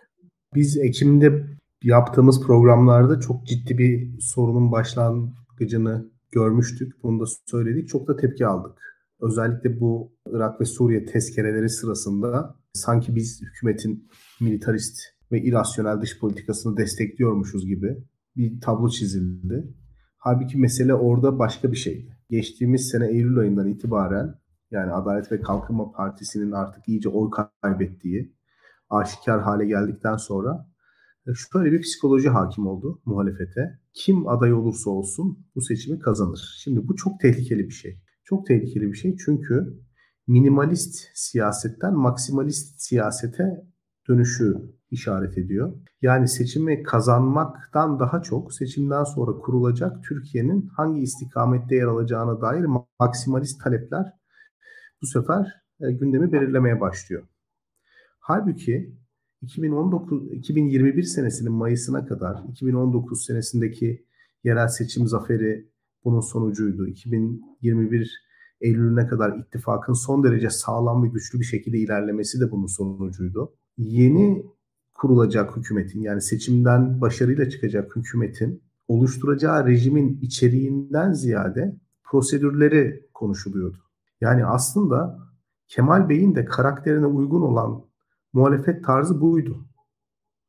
[0.55, 1.47] Biz Ekim'de
[1.83, 7.03] yaptığımız programlarda çok ciddi bir sorunun başlangıcını görmüştük.
[7.03, 7.89] Bunu da söyledik.
[7.89, 8.79] Çok da tepki aldık.
[9.21, 14.09] Özellikle bu Irak ve Suriye tezkereleri sırasında sanki biz hükümetin
[14.41, 18.05] militarist ve irasyonel dış politikasını destekliyormuşuz gibi
[18.37, 19.75] bir tablo çizildi.
[20.19, 22.17] Halbuki mesele orada başka bir şeydi.
[22.31, 24.35] Geçtiğimiz sene Eylül ayından itibaren
[24.71, 27.31] yani Adalet ve Kalkınma Partisi'nin artık iyice oy
[27.63, 28.35] kaybettiği
[28.91, 30.69] aşikar hale geldikten sonra
[31.27, 33.79] e, şöyle bir psikoloji hakim oldu muhalefete.
[33.95, 36.59] Kim aday olursa olsun bu seçimi kazanır.
[36.59, 38.03] Şimdi bu çok tehlikeli bir şey.
[38.25, 39.81] Çok tehlikeli bir şey çünkü
[40.27, 43.67] minimalist siyasetten maksimalist siyasete
[44.09, 45.73] dönüşü işaret ediyor.
[46.03, 52.67] Yani seçimi kazanmaktan daha çok seçimden sonra kurulacak Türkiye'nin hangi istikamette yer alacağına dair
[53.01, 54.13] maksimalist talepler
[55.03, 57.27] bu sefer e, gündemi belirlemeye başlıyor.
[58.21, 58.97] Halbuki
[59.43, 64.07] 2019 2021 senesinin Mayıs'ına kadar 2019 senesindeki
[64.45, 65.69] yerel seçim zaferi
[66.05, 66.87] bunun sonucuydu.
[66.87, 68.29] 2021
[68.61, 73.55] Eylül'üne kadar ittifakın son derece sağlam ve güçlü bir şekilde ilerlemesi de bunun sonucuydu.
[73.77, 74.45] Yeni
[74.99, 83.79] kurulacak hükümetin yani seçimden başarıyla çıkacak hükümetin oluşturacağı rejimin içeriğinden ziyade prosedürleri konuşuluyordu.
[84.21, 85.19] Yani aslında
[85.69, 87.85] Kemal Bey'in de karakterine uygun olan
[88.33, 89.65] muhalefet tarzı buydu.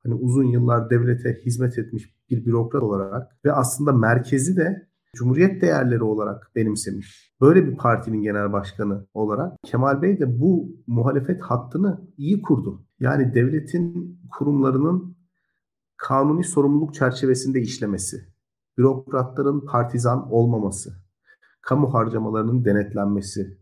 [0.03, 6.03] Hani uzun yıllar devlete hizmet etmiş bir bürokrat olarak ve aslında merkezi de Cumhuriyet değerleri
[6.03, 7.33] olarak benimsemiş.
[7.41, 12.85] Böyle bir partinin genel başkanı olarak Kemal Bey de bu muhalefet hattını iyi kurdu.
[12.99, 15.17] Yani devletin kurumlarının
[15.97, 18.27] kanuni sorumluluk çerçevesinde işlemesi,
[18.77, 20.93] bürokratların partizan olmaması,
[21.61, 23.57] kamu harcamalarının denetlenmesi,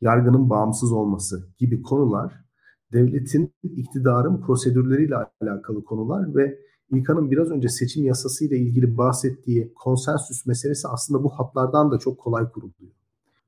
[0.00, 2.48] yargının bağımsız olması gibi konular
[2.92, 6.58] devletin iktidarın prosedürleriyle alakalı konular ve
[6.90, 12.18] İlkan'ın biraz önce seçim yasası ile ilgili bahsettiği konsensüs meselesi aslında bu hatlardan da çok
[12.18, 12.92] kolay kuruluyor.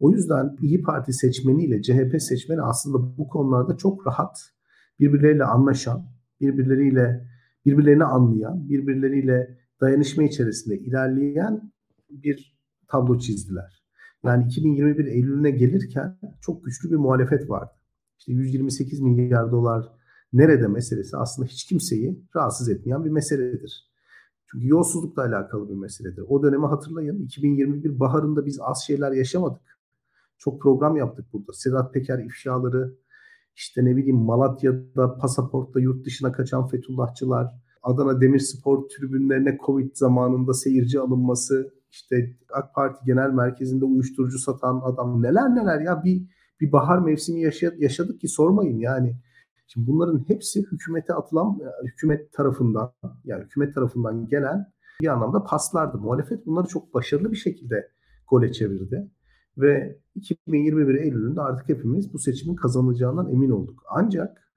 [0.01, 4.53] O yüzden İyi Parti seçmeni ile CHP seçmeni aslında bu konularda çok rahat
[5.01, 6.07] birbirleriyle anlaşan,
[6.41, 7.29] birbirleriyle
[7.67, 11.73] birbirlerini anlayan, birbirleriyle dayanışma içerisinde ilerleyen
[12.11, 13.85] bir tablo çizdiler.
[14.25, 17.73] Yani 2021 Eylül'üne gelirken çok güçlü bir muhalefet vardı.
[18.19, 19.89] İşte 128 milyar dolar
[20.33, 23.91] nerede meselesi aslında hiç kimseyi rahatsız etmeyen bir meseledir.
[24.47, 26.25] Çünkü yolsuzlukla alakalı bir meseledir.
[26.29, 27.23] O dönemi hatırlayın.
[27.23, 29.79] 2021 baharında biz az şeyler yaşamadık.
[30.39, 31.53] Çok program yaptık burada.
[31.53, 32.95] Sedat Peker ifşaları,
[33.55, 41.01] işte ne bileyim Malatya'da pasaportla yurt dışına kaçan Fethullahçılar, Adana Demirspor tribünlerine Covid zamanında seyirci
[41.01, 46.23] alınması, işte AK Parti Genel Merkezi'nde uyuşturucu satan adam neler neler ya bir
[46.61, 47.41] bir bahar mevsimi
[47.79, 49.17] yaşadık ki sormayın yani.
[49.67, 52.93] Şimdi bunların hepsi hükümete atılan, hükümet tarafından,
[53.25, 54.67] yani hükümet tarafından gelen
[55.03, 55.99] bir anlamda paslardı.
[55.99, 57.89] Muhalefet bunları çok başarılı bir şekilde
[58.29, 59.11] gole çevirdi.
[59.61, 63.83] Ve 2021 Eylül'ünde artık hepimiz bu seçimin kazanılacağından emin olduk.
[63.91, 64.53] Ancak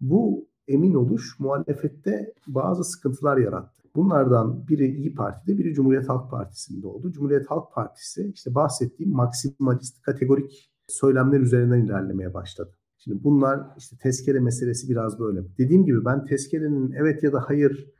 [0.00, 3.82] bu emin oluş muhalefette bazı sıkıntılar yarattı.
[3.96, 7.12] Bunlardan biri İyi Parti'de, biri Cumhuriyet Halk Partisi'nde oldu.
[7.12, 12.70] Cumhuriyet Halk Partisi işte bahsettiğim maksimalist kategorik söylemler üzerinden ilerlemeye başladı.
[12.98, 15.40] Şimdi bunlar işte tezkere meselesi biraz böyle.
[15.58, 17.90] Dediğim gibi ben tezkerenin evet ya da hayır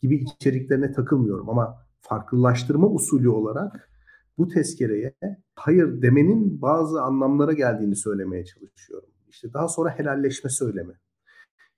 [0.00, 3.89] gibi içeriklerine takılmıyorum ama farklılaştırma usulü olarak
[4.40, 5.14] bu tezkereye
[5.54, 9.08] hayır demenin bazı anlamlara geldiğini söylemeye çalışıyorum.
[9.28, 10.92] İşte daha sonra helalleşme söylemi.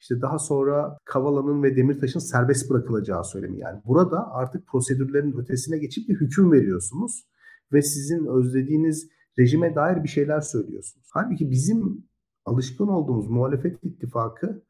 [0.01, 3.59] İşte daha sonra Kavala'nın ve Demirtaş'ın serbest bırakılacağı söylemi.
[3.59, 7.27] Yani burada artık prosedürlerin ötesine geçip bir hüküm veriyorsunuz
[7.73, 9.09] ve sizin özlediğiniz
[9.39, 11.09] rejime dair bir şeyler söylüyorsunuz.
[11.13, 12.05] Halbuki bizim
[12.45, 14.63] alışkın olduğumuz muhalefet ittifakı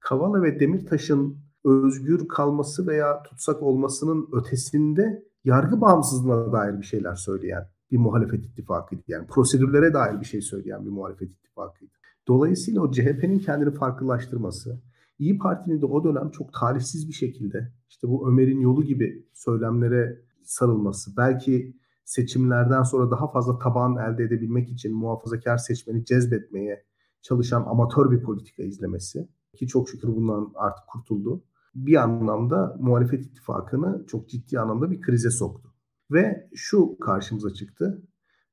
[0.00, 7.68] Kavala ve Demirtaş'ın özgür kalması veya tutsak olmasının ötesinde yargı bağımsızlığına dair bir şeyler söyleyen
[7.90, 9.02] bir muhalefet ittifakıydı.
[9.08, 11.92] Yani prosedürlere dair bir şey söyleyen bir muhalefet ittifakıydı.
[12.28, 14.80] Dolayısıyla o CHP'nin kendini farklılaştırması,
[15.18, 20.20] İyi Parti'nin de o dönem çok talihsiz bir şekilde işte bu Ömer'in yolu gibi söylemlere
[20.44, 26.84] sarılması, belki seçimlerden sonra daha fazla taban elde edebilmek için muhafazakar seçmeni cezbetmeye
[27.22, 31.42] çalışan amatör bir politika izlemesi ki çok şükür bundan artık kurtuldu.
[31.86, 35.74] Bir anlamda muhalefet ittifakını çok ciddi anlamda bir krize soktu.
[36.10, 38.02] Ve şu karşımıza çıktı.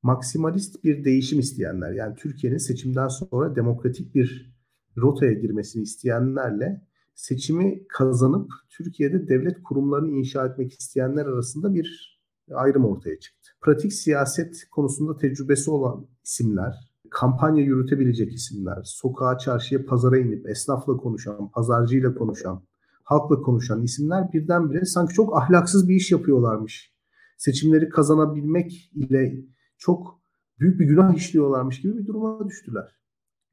[0.03, 4.55] Maksimalist bir değişim isteyenler yani Türkiye'nin seçimden sonra demokratik bir
[4.97, 6.81] rotaya girmesini isteyenlerle
[7.15, 12.19] seçimi kazanıp Türkiye'de devlet kurumlarını inşa etmek isteyenler arasında bir
[12.53, 13.51] ayrım ortaya çıktı.
[13.61, 21.51] Pratik siyaset konusunda tecrübesi olan isimler, kampanya yürütebilecek isimler, sokağa, çarşıya, pazara inip esnafla konuşan,
[21.51, 22.63] pazarcıyla konuşan,
[23.05, 26.95] halkla konuşan isimler birdenbire sanki çok ahlaksız bir iş yapıyorlarmış.
[27.37, 29.45] Seçimleri kazanabilmek ile
[29.77, 30.19] çok
[30.59, 32.99] büyük bir günah işliyorlarmış gibi bir duruma düştüler.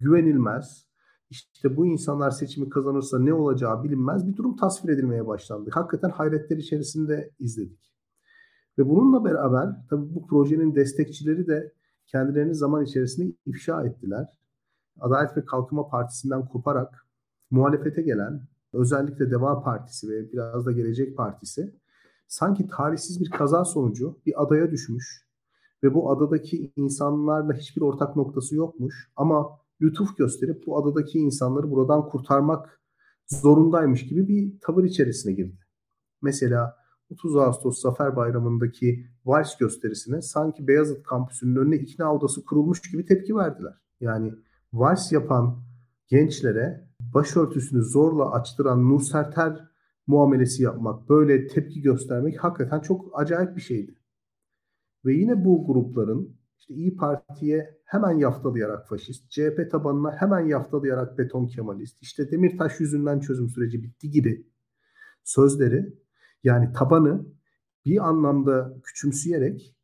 [0.01, 0.87] Güvenilmez,
[1.31, 5.71] işte bu insanlar seçimi kazanırsa ne olacağı bilinmez bir durum tasvir edilmeye başlandı.
[5.73, 7.95] Hakikaten hayretler içerisinde izledik.
[8.79, 11.73] Ve bununla beraber tabii bu projenin destekçileri de
[12.07, 14.39] kendilerini zaman içerisinde ifşa ettiler.
[15.01, 17.07] Adalet ve Kalkınma Partisi'nden koparak
[17.51, 21.75] muhalefete gelen özellikle Deva Partisi ve biraz da Gelecek Partisi
[22.29, 25.27] sanki talihsiz bir kaza sonucu bir adaya düşmüş
[25.83, 32.09] ve bu adadaki insanlarla hiçbir ortak noktası yokmuş ama lütuf gösterip bu adadaki insanları buradan
[32.09, 32.81] kurtarmak
[33.27, 35.59] zorundaymış gibi bir tavır içerisine girdi.
[36.23, 36.77] Mesela
[37.11, 43.37] 30 Ağustos Zafer Bayramı'ndaki vals gösterisine sanki Beyazıt kampüsünün önüne ikna odası kurulmuş gibi tepki
[43.37, 43.75] verdiler.
[44.01, 44.35] Yani
[44.73, 45.63] vals yapan
[46.09, 49.69] gençlere başörtüsünü zorla açtıran Nur Serter
[50.07, 53.99] muamelesi yapmak, böyle tepki göstermek hakikaten çok acayip bir şeydi.
[55.05, 61.47] Ve yine bu grupların işte İyi Parti'ye hemen yaftalayarak faşist, CHP tabanına hemen yaftalayarak beton
[61.47, 64.47] kemalist, işte Demirtaş yüzünden çözüm süreci bitti gibi
[65.25, 65.99] sözleri
[66.45, 67.27] yani tabanı
[67.85, 69.77] bir anlamda küçümseyerek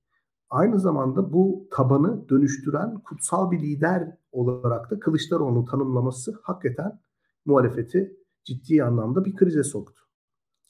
[0.50, 7.00] aynı zamanda bu tabanı dönüştüren kutsal bir lider olarak da Kılıçdaroğlu'nun tanımlaması hakikaten
[7.48, 10.02] muhalefeti ciddi anlamda bir krize soktu.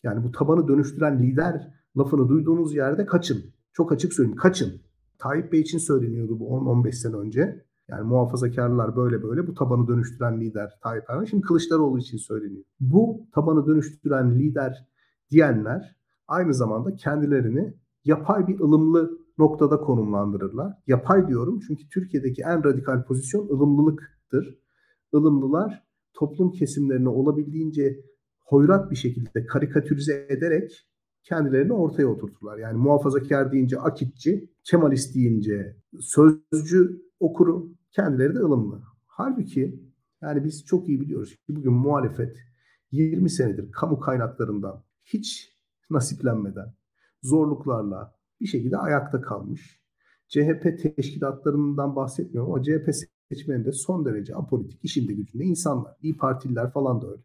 [0.03, 3.55] Yani bu tabanı dönüştüren lider lafını duyduğunuz yerde kaçın.
[3.73, 4.83] Çok açık söyleyeyim kaçın.
[5.19, 7.65] Tayyip Bey için söyleniyordu bu 10-15 sene önce.
[7.89, 11.25] Yani muhafazakarlar böyle böyle bu tabanı dönüştüren lider Tayyip Erdoğan.
[11.25, 12.65] Şimdi Kılıçdaroğlu için söyleniyor.
[12.81, 14.89] Bu tabanı dönüştüren lider
[15.31, 15.97] diyenler
[16.29, 17.75] aynı zamanda kendilerini
[18.05, 20.73] yapay bir ılımlı noktada konumlandırırlar.
[20.87, 24.59] Yapay diyorum çünkü Türkiye'deki en radikal pozisyon ılımlılıktır.
[25.13, 25.88] Ilımlılar
[26.19, 28.01] toplum kesimlerini olabildiğince
[28.41, 30.89] hoyrat bir şekilde karikatürize ederek
[31.23, 32.59] kendilerini ortaya oturturlar.
[32.59, 38.83] Yani muhafazakar deyince akitçi, Kemalist deyince sözcü okuru, kendileri de ılımlı.
[39.07, 39.83] Halbuki
[40.23, 42.37] yani biz çok iyi biliyoruz ki bugün muhalefet
[42.91, 45.53] 20 senedir kamu kaynaklarından hiç
[45.91, 46.75] nasiplenmeden
[47.23, 49.83] zorluklarla bir şekilde ayakta kalmış.
[50.29, 52.95] CHP teşkilatlarından bahsetmiyorum ama CHP
[53.29, 55.97] seçmeninde son derece apolitik, işinde gücünde insanlar.
[56.03, 57.23] İyi Partililer falan da öyle.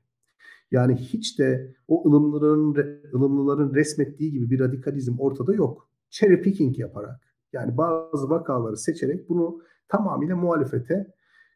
[0.71, 2.75] Yani hiç de o ılımlıların,
[3.13, 5.89] ılımlıların resmettiği gibi bir radikalizm ortada yok.
[6.09, 7.21] Cherry picking yaparak
[7.53, 11.13] yani bazı vakaları seçerek bunu tamamıyla muhalefete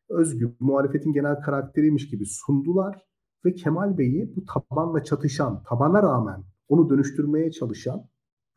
[0.10, 3.06] özgü, muhalefetin genel karakteriymiş gibi sundular
[3.46, 8.08] ve Kemal Bey'i bu tabanla çatışan, tabana rağmen onu dönüştürmeye çalışan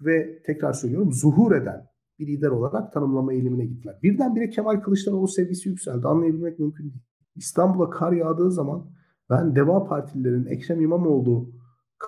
[0.00, 1.89] ve tekrar söylüyorum zuhur eden
[2.20, 3.98] bir lider olarak tanımlama eğilimine gittiler.
[4.02, 6.08] Birdenbire Kemal Kılıçdaroğlu sevgisi yükseldi.
[6.08, 7.02] Anlayabilmek mümkün değil.
[7.36, 8.90] İstanbul'a kar yağdığı zaman
[9.30, 11.52] ben Deva Partililerin Ekrem İmamoğlu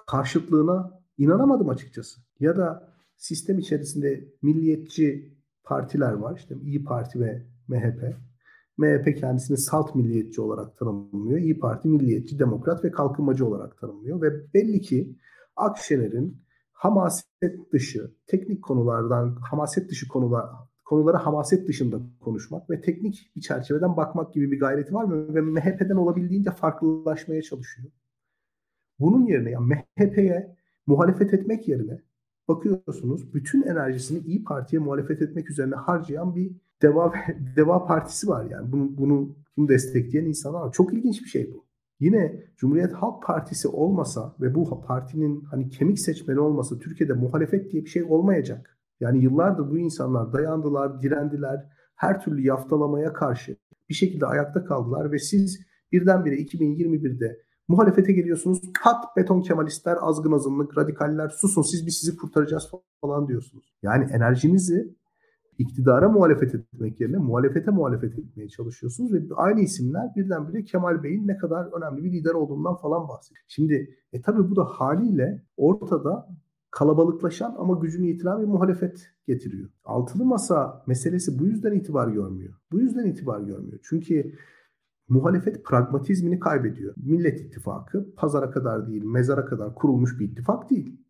[0.06, 2.20] karşıtlığına inanamadım açıkçası.
[2.40, 6.36] Ya da sistem içerisinde milliyetçi partiler var.
[6.36, 8.16] İşte İyi Parti ve MHP.
[8.78, 11.38] MHP kendisini salt milliyetçi olarak tanımlıyor.
[11.38, 14.22] İyi Parti milliyetçi, demokrat ve kalkınmacı olarak tanımlıyor.
[14.22, 15.16] Ve belli ki
[15.56, 16.42] Akşener'in
[16.82, 20.46] hamaset dışı, teknik konulardan hamaset dışı konular
[20.84, 25.34] konulara hamaset dışında konuşmak ve teknik bir çerçeveden bakmak gibi bir gayreti var mı?
[25.34, 27.88] Ve MHP'den olabildiğince farklılaşmaya çalışıyor.
[28.98, 29.66] Bunun yerine yani
[29.96, 30.56] MHP'ye
[30.86, 32.00] muhalefet etmek yerine
[32.48, 36.52] bakıyorsunuz bütün enerjisini İyi Parti'ye muhalefet etmek üzerine harcayan bir
[36.82, 37.14] Deva,
[37.56, 38.72] Deva Partisi var yani.
[38.72, 40.72] Bunu, bunu, bunu destekleyen insanlar.
[40.72, 41.64] Çok ilginç bir şey bu.
[42.02, 47.84] Yine Cumhuriyet Halk Partisi olmasa ve bu partinin hani kemik seçmeni olmasa Türkiye'de muhalefet diye
[47.84, 48.78] bir şey olmayacak.
[49.00, 51.68] Yani yıllardır bu insanlar dayandılar, direndiler.
[51.96, 53.56] Her türlü yaftalamaya karşı
[53.88, 55.60] bir şekilde ayakta kaldılar ve siz
[55.92, 57.38] birdenbire 2021'de
[57.68, 58.60] muhalefete geliyorsunuz.
[58.82, 63.74] Pat beton kemalistler, azgın azınlık, radikaller susun siz biz sizi kurtaracağız falan diyorsunuz.
[63.82, 64.94] Yani enerjinizi
[65.62, 71.36] iktidara muhalefet etmek yerine muhalefete muhalefet etmeye çalışıyorsunuz ve aynı isimler birdenbire Kemal Bey'in ne
[71.36, 73.44] kadar önemli bir lider olduğundan falan bahsediyor.
[73.48, 76.28] Şimdi e tabii bu da haliyle ortada
[76.70, 79.70] kalabalıklaşan ama gücünü yitiren bir muhalefet getiriyor.
[79.84, 82.54] Altılı masa meselesi bu yüzden itibar görmüyor.
[82.72, 83.80] Bu yüzden itibar görmüyor.
[83.82, 84.34] Çünkü
[85.08, 86.94] muhalefet pragmatizmini kaybediyor.
[86.96, 91.00] Millet İttifakı pazara kadar değil, mezara kadar kurulmuş bir ittifak değil.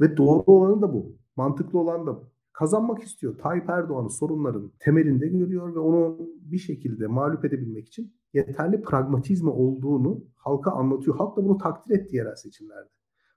[0.00, 1.16] Ve doğru olanı da bu.
[1.36, 3.38] Mantıklı olan da bu kazanmak istiyor.
[3.38, 10.24] Tayyip Erdoğan'ı sorunların temelinde görüyor ve onu bir şekilde mağlup edebilmek için yeterli pragmatizmi olduğunu
[10.36, 11.16] halka anlatıyor.
[11.16, 12.90] Halk da bunu takdir etti yerel seçimlerde.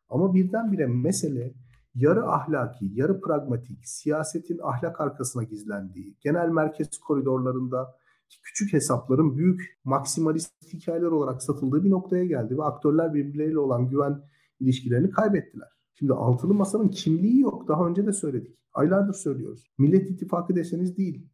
[0.09, 1.53] Ama birdenbire mesele
[1.95, 7.95] yarı ahlaki, yarı pragmatik, siyasetin ahlak arkasına gizlendiği, genel merkez koridorlarında
[8.43, 14.21] küçük hesapların büyük maksimalist hikayeler olarak satıldığı bir noktaya geldi ve aktörler birbirleriyle olan güven
[14.59, 15.72] ilişkilerini kaybettiler.
[15.93, 17.67] Şimdi altılı masanın kimliği yok.
[17.67, 18.57] Daha önce de söyledik.
[18.73, 19.71] Aylardır söylüyoruz.
[19.77, 21.27] Millet İttifakı deseniz değil.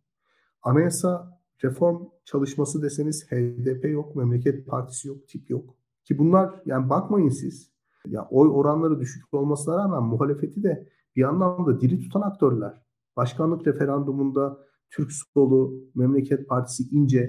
[0.62, 5.76] Anayasa reform çalışması deseniz HDP yok, Memleket Partisi yok, tip yok.
[6.05, 7.72] Ki bunlar yani bakmayın siz.
[8.07, 12.82] Ya oy oranları düşük olmasına rağmen muhalefeti de bir anlamda diri tutan aktörler.
[13.16, 17.20] Başkanlık referandumunda Türk Solu, Memleket Partisi ince.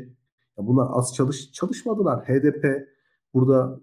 [0.58, 2.24] Ya bunlar az çalış çalışmadılar.
[2.24, 2.88] HDP
[3.34, 3.80] burada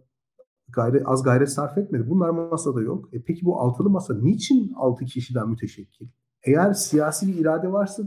[0.73, 2.09] gayret, az gayret sarf etmedi.
[2.09, 3.09] Bunlar masada yok.
[3.13, 6.07] E peki bu altılı masa niçin altı kişiden müteşekkil?
[6.43, 8.03] Eğer siyasi bir irade varsa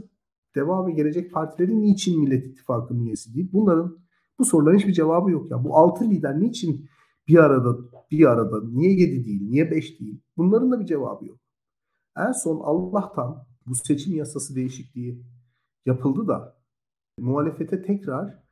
[0.55, 3.49] Deva ve Gelecek Partileri niçin Millet İttifakı'nın üyesi değil?
[3.53, 3.97] Bunların
[4.39, 5.63] bu soruların hiçbir cevabı yok ya.
[5.63, 6.89] Bu altı lider niçin
[7.27, 7.77] bir arada
[8.11, 10.21] bir arada niye yedi değil, niye beş değil?
[10.37, 11.37] Bunların da bir cevabı yok.
[12.17, 15.25] En son Allah'tan bu seçim yasası değişikliği
[15.85, 16.57] yapıldı da
[17.17, 18.43] muhalefete tekrar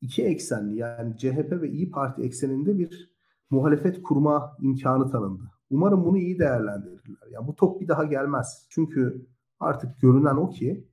[0.00, 3.17] iki eksenli yani CHP ve İyi Parti ekseninde bir
[3.50, 5.42] muhalefet kurma imkanı tanındı.
[5.70, 7.28] Umarım bunu iyi değerlendirirler.
[7.30, 8.66] Yani bu top bir daha gelmez.
[8.70, 9.26] Çünkü
[9.60, 10.88] artık görünen o ki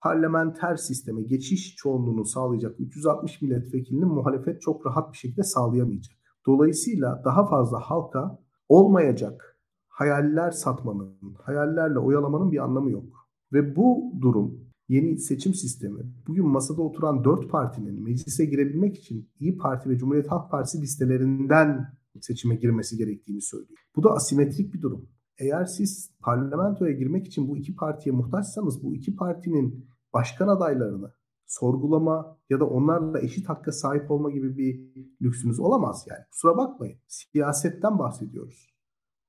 [0.00, 6.16] parlamenter sisteme geçiş çoğunluğunu sağlayacak 360 milletvekilinin muhalefet çok rahat bir şekilde sağlayamayacak.
[6.46, 8.38] Dolayısıyla daha fazla halka
[8.68, 9.52] olmayacak
[9.88, 13.28] hayaller satmanın, hayallerle oyalamanın bir anlamı yok.
[13.52, 19.56] Ve bu durum yeni seçim sistemi bugün masada oturan dört partinin meclise girebilmek için İyi
[19.56, 23.78] Parti ve Cumhuriyet Halk Partisi listelerinden seçime girmesi gerektiğini söylüyor.
[23.96, 25.08] Bu da asimetrik bir durum.
[25.38, 31.12] Eğer siz parlamentoya girmek için bu iki partiye muhtaçsanız bu iki partinin başkan adaylarını
[31.46, 34.80] sorgulama ya da onlarla eşit hakka sahip olma gibi bir
[35.22, 36.24] lüksünüz olamaz yani.
[36.30, 36.98] Kusura bakmayın.
[37.06, 38.74] Siyasetten bahsediyoruz.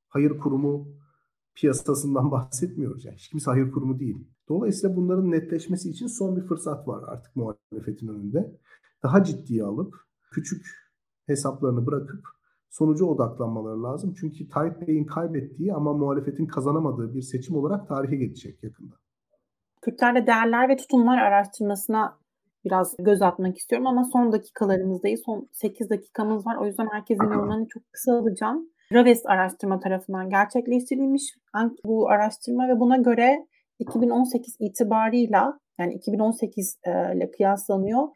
[0.07, 0.87] Hayır kurumu
[1.55, 3.05] piyasasından bahsetmiyoruz.
[3.05, 4.27] Yani hiç kimse hayır kurumu değil.
[4.49, 8.51] Dolayısıyla bunların netleşmesi için son bir fırsat var artık muhalefetin önünde.
[9.03, 9.95] Daha ciddiye alıp
[10.31, 10.65] küçük
[11.25, 12.25] hesaplarını bırakıp
[12.69, 14.13] sonuca odaklanmaları lazım.
[14.19, 18.95] Çünkü Tayyip Bey'in kaybettiği ama muhalefetin kazanamadığı bir seçim olarak tarihe geçecek yakında.
[19.81, 22.17] Kürtlerde değerler ve tutumlar araştırmasına
[22.65, 25.21] biraz göz atmak istiyorum ama son dakikalarımızdayız.
[25.25, 26.55] Son 8 dakikamız var.
[26.55, 28.69] O yüzden herkesin yorumlarını çok kısa alacağım.
[28.93, 31.23] Raves araştırma tarafından gerçekleştirilmiş
[31.85, 33.47] bu araştırma ve buna göre
[33.83, 36.79] 2018 itibarıyla yani 2018
[37.15, 38.07] ile kıyaslanıyor.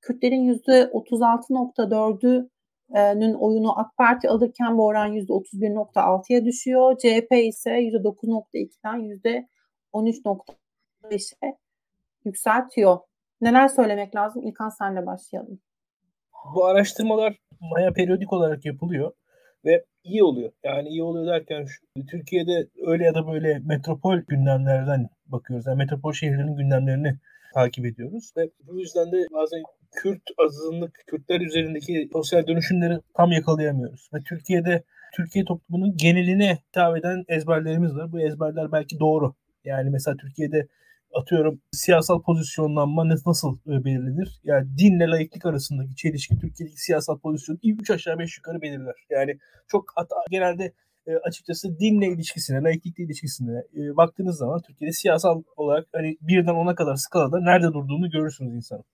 [0.00, 6.98] Kürtlerin %36.4'ünün oyunu AK Parti alırken bu oran %31.6'ya düşüyor.
[6.98, 8.98] CHP ise %9.2'den
[9.94, 11.56] %13.5'e
[12.24, 12.98] yükseltiyor.
[13.40, 14.42] Neler söylemek lazım?
[14.42, 15.60] İlkan senle başlayalım.
[16.54, 19.12] Bu araştırmalar Maya periyodik olarak yapılıyor
[19.66, 20.52] ve iyi oluyor.
[20.64, 25.66] Yani iyi oluyor derken şu, Türkiye'de öyle ya da böyle metropol gündemlerden bakıyoruz.
[25.66, 27.18] Yani metropol şehirlerin gündemlerini
[27.54, 29.62] takip ediyoruz ve bu yüzden de bazen
[29.92, 34.10] Kürt azınlık, Kürtler üzerindeki sosyal dönüşümleri tam yakalayamıyoruz.
[34.14, 34.82] Ve Türkiye'de
[35.16, 38.12] Türkiye toplumunun geneline hitap eden ezberlerimiz var.
[38.12, 39.34] Bu ezberler belki doğru.
[39.64, 40.66] Yani mesela Türkiye'de
[41.14, 44.40] atıyorum siyasal pozisyonlanma nasıl e, belirlenir?
[44.44, 48.94] Yani dinle laiklik arasındaki çelişki Türkiye'deki siyasal pozisyonu 3 aşağı 5 yukarı belirler.
[49.10, 49.38] Yani
[49.68, 50.72] çok hata, genelde
[51.06, 56.74] e, açıkçası dinle ilişkisine, laiklikle ilişkisine e, baktığınız zaman Türkiye'de siyasal olarak hani birden ona
[56.74, 58.84] kadar skalada nerede durduğunu görürsünüz insanın.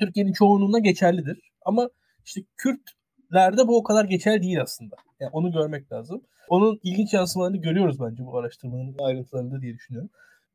[0.00, 1.52] Türkiye'nin çoğunluğuna geçerlidir.
[1.64, 1.88] Ama
[2.24, 4.96] işte Kürtlerde bu o kadar geçerli değil aslında.
[5.20, 6.22] Yani onu görmek lazım.
[6.48, 10.10] Onun ilginç yansımalarını görüyoruz bence bu araştırmanın ayrıntılarında diye düşünüyorum.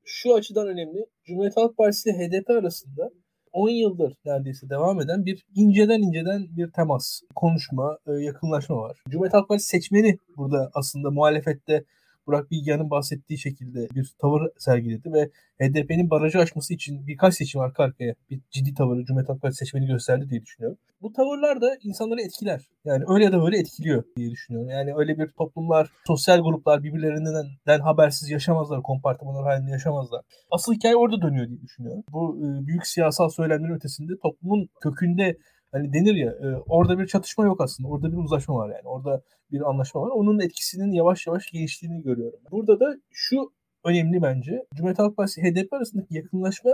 [0.05, 1.05] Şu açıdan önemli.
[1.23, 3.09] Cumhuriyet Halk Partisi ile HDP arasında
[3.51, 8.97] 10 yıldır neredeyse devam eden bir inceden inceden bir temas, konuşma, e, yakınlaşma var.
[9.09, 11.83] Cumhuriyet Halk Partisi seçmeni burada aslında muhalefette
[12.31, 15.29] Burak Bilgehan'ın bahsettiği şekilde bir tavır sergiledi ve
[15.61, 19.87] HDP'nin barajı aşması için birkaç seçim arka arkaya bir ciddi tavırı Cumhuriyet Halk Partisi seçmeni
[19.87, 20.77] gösterdi diye düşünüyorum.
[21.01, 22.61] Bu tavırlar da insanları etkiler.
[22.85, 24.69] Yani öyle ya da böyle etkiliyor diye düşünüyorum.
[24.69, 30.21] Yani öyle bir toplumlar, sosyal gruplar birbirlerinden habersiz yaşamazlar, kompartımanlar halinde yaşamazlar.
[30.51, 32.03] Asıl hikaye orada dönüyor diye düşünüyorum.
[32.11, 35.37] Bu e, büyük siyasal söylemlerin ötesinde toplumun kökünde
[35.71, 37.89] hani denir ya e, orada bir çatışma yok aslında.
[37.89, 38.87] Orada bir uzlaşma var yani.
[38.87, 40.09] Orada bir anlaşma var.
[40.09, 42.39] Onun etkisinin yavaş yavaş geliştiğini görüyorum.
[42.51, 43.51] Burada da şu
[43.85, 44.65] önemli bence.
[44.75, 46.71] Cumhuriyet Halk Partisi HDP arasındaki yakınlaşma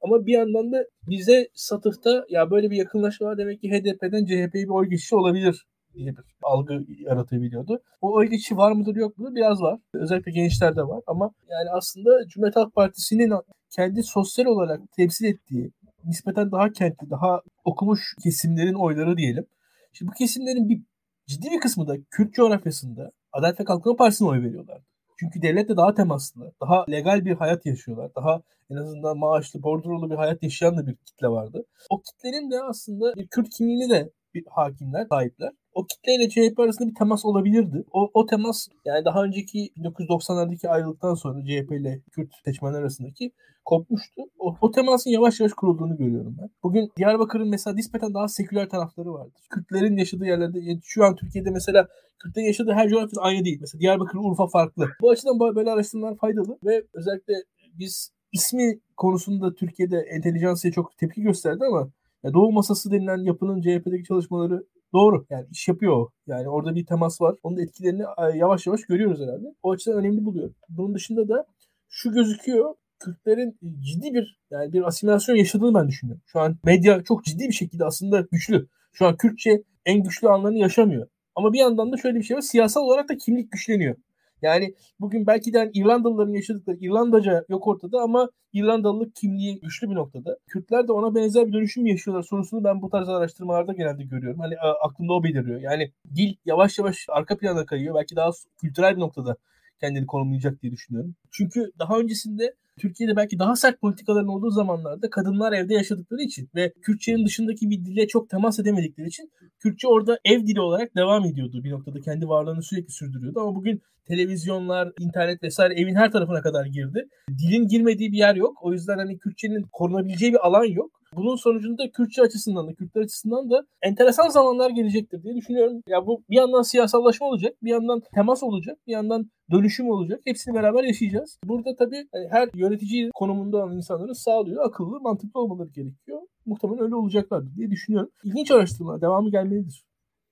[0.00, 4.64] ama bir yandan da bize satıhta ya böyle bir yakınlaşma var demek ki HDP'den CHP'ye
[4.64, 7.80] bir oy geçişi olabilir diye bir algı yaratabiliyordu.
[8.00, 9.34] O oy geçişi var mıdır yok mudur?
[9.34, 9.80] Biraz var.
[9.94, 13.32] Özellikle gençlerde var ama yani aslında Cumhuriyet Halk Partisi'nin
[13.70, 15.72] kendi sosyal olarak temsil ettiği
[16.04, 19.46] nispeten daha kentli, daha okumuş kesimlerin oyları diyelim.
[19.92, 20.82] Şimdi bu kesimlerin bir
[21.26, 24.82] ciddi bir kısmı da Kürt coğrafyasında Adalet ve Kalkınma Partisi'ne oy veriyorlar.
[25.20, 28.14] Çünkü devletle daha temaslı, daha legal bir hayat yaşıyorlar.
[28.14, 31.64] Daha en azından maaşlı, bordrolu bir hayat yaşayan da bir kitle vardı.
[31.90, 35.50] O kitlenin de aslında bir Kürt kimliğini de bir hakimler, sahipler.
[35.74, 37.84] O kitleyle CHP arasında bir temas olabilirdi.
[37.92, 43.32] O, o temas yani daha önceki 1990'lardaki ayrılıktan sonra CHP ile Kürt seçmenler arasındaki
[43.64, 44.22] kopmuştu.
[44.38, 46.50] O, o temasın yavaş yavaş kurulduğunu görüyorum ben.
[46.62, 49.42] Bugün Diyarbakır'ın mesela nispeten daha seküler tarafları vardır.
[49.50, 53.58] Kürtlerin yaşadığı yerlerde yani şu an Türkiye'de mesela Kürtlerin yaşadığı her coğrafyada aynı değil.
[53.60, 54.88] Mesela Diyarbakır, Urfa farklı.
[55.00, 57.34] Bu açıdan böyle araştırmalar faydalı ve özellikle
[57.78, 61.90] biz ismi konusunda Türkiye'de entelijansiye çok tepki gösterdi ama
[62.34, 65.26] Doğu Masası denilen yapının CHP'deki çalışmaları doğru.
[65.30, 66.06] Yani iş yapıyor.
[66.26, 67.34] Yani orada bir temas var.
[67.42, 68.02] Onun etkilerini
[68.34, 69.54] yavaş yavaş görüyoruz herhalde.
[69.62, 70.54] O açıdan önemli buluyorum.
[70.68, 71.46] Bunun dışında da
[71.88, 72.74] şu gözüküyor.
[73.00, 76.22] Kürtlerin ciddi bir yani bir asimilasyon yaşadığını ben düşünüyorum.
[76.26, 78.68] Şu an medya çok ciddi bir şekilde aslında güçlü.
[78.92, 81.06] Şu an Kürtçe en güçlü anlarını yaşamıyor.
[81.34, 82.40] Ama bir yandan da şöyle bir şey var.
[82.40, 83.96] Siyasal olarak da kimlik güçleniyor.
[84.42, 89.94] Yani bugün belki de yani İrlandalıların yaşadıkları İrlandaca yok ortada ama İrlandalılık kimliği güçlü bir
[89.94, 90.38] noktada.
[90.46, 94.40] Kürtler de ona benzer bir dönüşüm yaşıyorlar sorusunu ben bu tarz araştırmalarda genelde görüyorum.
[94.40, 95.60] Hani aklımda o beliriyor.
[95.60, 97.94] Yani dil yavaş yavaş arka plana kayıyor.
[97.94, 98.30] Belki daha
[98.60, 99.36] kültürel bir noktada
[99.80, 101.14] kendini konumlayacak diye düşünüyorum.
[101.30, 106.72] Çünkü daha öncesinde Türkiye'de belki daha sert politikaların olduğu zamanlarda kadınlar evde yaşadıkları için ve
[106.82, 111.64] Kürtçenin dışındaki bir dile çok temas edemedikleri için Kürtçe orada ev dili olarak devam ediyordu.
[111.64, 116.66] Bir noktada kendi varlığını sürekli sürdürüyordu ama bugün televizyonlar, internet vesaire evin her tarafına kadar
[116.66, 117.08] girdi.
[117.28, 118.58] Dilin girmediği bir yer yok.
[118.62, 121.02] O yüzden hani Kürtçenin korunabileceği bir alan yok.
[121.16, 125.82] Bunun sonucunda Kürtçe açısından da Kürtler açısından da enteresan zamanlar gelecektir diye düşünüyorum.
[125.88, 130.20] Ya bu bir yandan siyasallaşma olacak, bir yandan temas olacak, bir yandan dönüşüm olacak.
[130.24, 131.38] Hepsini beraber yaşayacağız.
[131.44, 136.20] Burada tabii hani her yönetici konumunda olan insanların sağlıyor, akıllı, mantıklı olmaları gerekiyor.
[136.46, 138.10] Muhtemelen öyle olacaklardır diye düşünüyorum.
[138.24, 139.84] İlginç araştırma, devamı gelmelidir.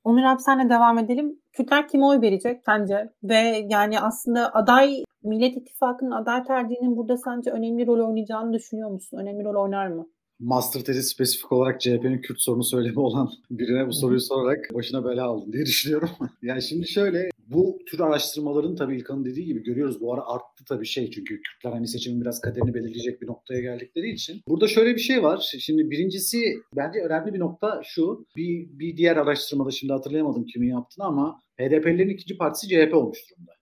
[0.05, 1.41] Onur abi senle devam edelim.
[1.53, 3.11] Kürtler kime oy verecek sence?
[3.23, 9.19] Ve yani aslında aday Millet İttifakı'nın aday tercihinin burada sence önemli rol oynayacağını düşünüyor musun?
[9.19, 10.07] Önemli rol oynar mı?
[10.41, 15.25] Master tezi spesifik olarak CHP'nin Kürt sorunu söylemi olan birine bu soruyu sorarak başına bela
[15.25, 16.11] aldın diye düşünüyorum.
[16.43, 20.01] yani şimdi şöyle bu tür araştırmaların tabii İlkan'ın dediği gibi görüyoruz.
[20.01, 24.11] Bu ara arttı tabii şey çünkü Kürtler hani seçimin biraz kaderini belirleyecek bir noktaya geldikleri
[24.11, 24.41] için.
[24.49, 25.55] Burada şöyle bir şey var.
[25.59, 28.27] Şimdi birincisi bence önemli bir nokta şu.
[28.37, 33.53] Bir, bir diğer araştırmada şimdi hatırlayamadım kimin yaptığını ama HDP'lilerin ikinci partisi CHP olmuş durumda.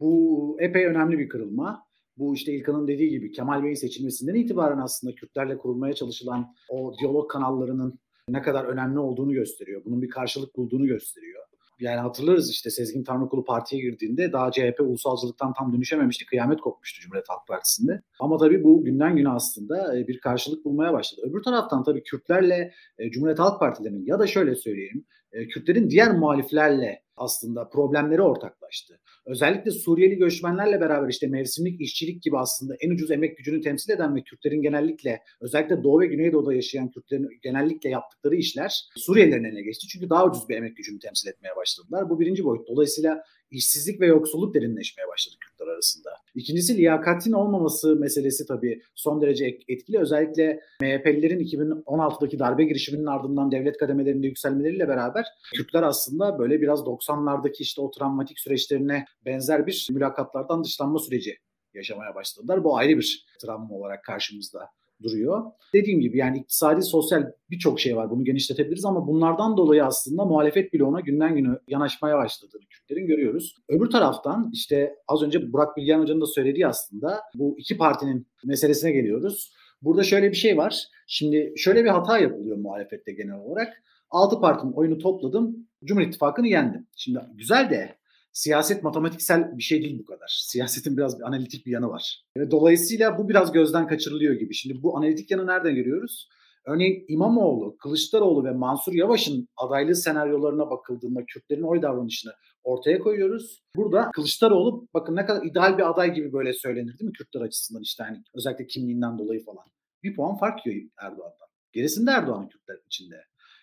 [0.00, 1.83] Bu epey önemli bir kırılma
[2.18, 7.30] bu işte İlkan'ın dediği gibi Kemal Bey'in seçilmesinden itibaren aslında Kürtlerle kurulmaya çalışılan o diyalog
[7.30, 7.98] kanallarının
[8.28, 9.82] ne kadar önemli olduğunu gösteriyor.
[9.84, 11.44] Bunun bir karşılık bulduğunu gösteriyor.
[11.80, 16.26] Yani hatırlarız işte Sezgin Tanrıkulu partiye girdiğinde daha CHP ulusalcılıktan tam dönüşememişti.
[16.26, 18.02] Kıyamet kopmuştu Cumhuriyet Halk Partisi'nde.
[18.20, 21.20] Ama tabii bu günden güne aslında e, bir karşılık bulmaya başladı.
[21.24, 25.04] Öbür taraftan tabii Kürtlerle e, Cumhuriyet Halk Partilerinin ya da şöyle söyleyeyim
[25.34, 29.00] e, Kürtlerin diğer muhaliflerle aslında problemleri ortaklaştı.
[29.26, 34.16] Özellikle Suriyeli göçmenlerle beraber işte mevsimlik işçilik gibi aslında en ucuz emek gücünü temsil eden
[34.16, 39.86] ve Kürtlerin genellikle özellikle Doğu ve Güneydoğu'da yaşayan Kürtlerin genellikle yaptıkları işler Suriyelilerin eline geçti.
[39.88, 42.10] Çünkü daha ucuz bir emek gücünü temsil etmeye başladılar.
[42.10, 42.68] Bu birinci boyut.
[42.68, 46.10] Dolayısıyla işsizlik ve yoksulluk derinleşmeye başladı Kürtler arasında.
[46.34, 49.98] İkincisi liyakatin olmaması meselesi tabii son derece etkili.
[49.98, 55.24] Özellikle MHP'lilerin 2016'daki darbe girişiminin ardından devlet kademelerinde yükselmeleriyle beraber
[55.56, 61.38] Kürtler aslında böyle biraz 90'lardaki işte o travmatik süreçlerine benzer bir mülakatlardan dışlanma süreci
[61.74, 62.64] yaşamaya başladılar.
[62.64, 64.68] Bu ayrı bir travma olarak karşımızda
[65.02, 65.42] duruyor.
[65.74, 68.10] Dediğim gibi yani iktisadi, sosyal birçok şey var.
[68.10, 73.56] Bunu genişletebiliriz ama bunlardan dolayı aslında muhalefet bloğuna günden güne yanaşmaya başladığını Kürtlerin görüyoruz.
[73.68, 78.92] Öbür taraftan işte az önce Burak Bilgen Hoca'nın da söylediği aslında bu iki partinin meselesine
[78.92, 79.52] geliyoruz.
[79.82, 80.82] Burada şöyle bir şey var.
[81.06, 83.72] Şimdi şöyle bir hata yapılıyor muhalefette genel olarak.
[84.10, 85.68] Altı partinin oyunu topladım.
[85.84, 86.86] Cumhur İttifakı'nı yendim.
[86.96, 87.96] Şimdi güzel de
[88.34, 90.44] siyaset matematiksel bir şey değil bu kadar.
[90.46, 92.24] Siyasetin biraz bir analitik bir yanı var.
[92.50, 94.54] Dolayısıyla bu biraz gözden kaçırılıyor gibi.
[94.54, 96.28] Şimdi bu analitik yanı nereden görüyoruz?
[96.66, 102.32] Örneğin İmamoğlu, Kılıçdaroğlu ve Mansur Yavaş'ın adaylığı senaryolarına bakıldığında Kürtlerin oy davranışını
[102.62, 103.62] ortaya koyuyoruz.
[103.76, 107.82] Burada Kılıçdaroğlu bakın ne kadar ideal bir aday gibi böyle söylenir değil mi Kürtler açısından
[107.82, 109.64] işte hani özellikle kimliğinden dolayı falan.
[110.02, 111.48] Bir puan fark yiyor Erdoğan'dan.
[111.72, 113.16] Gerisinde Erdoğan'ın Kürtler içinde.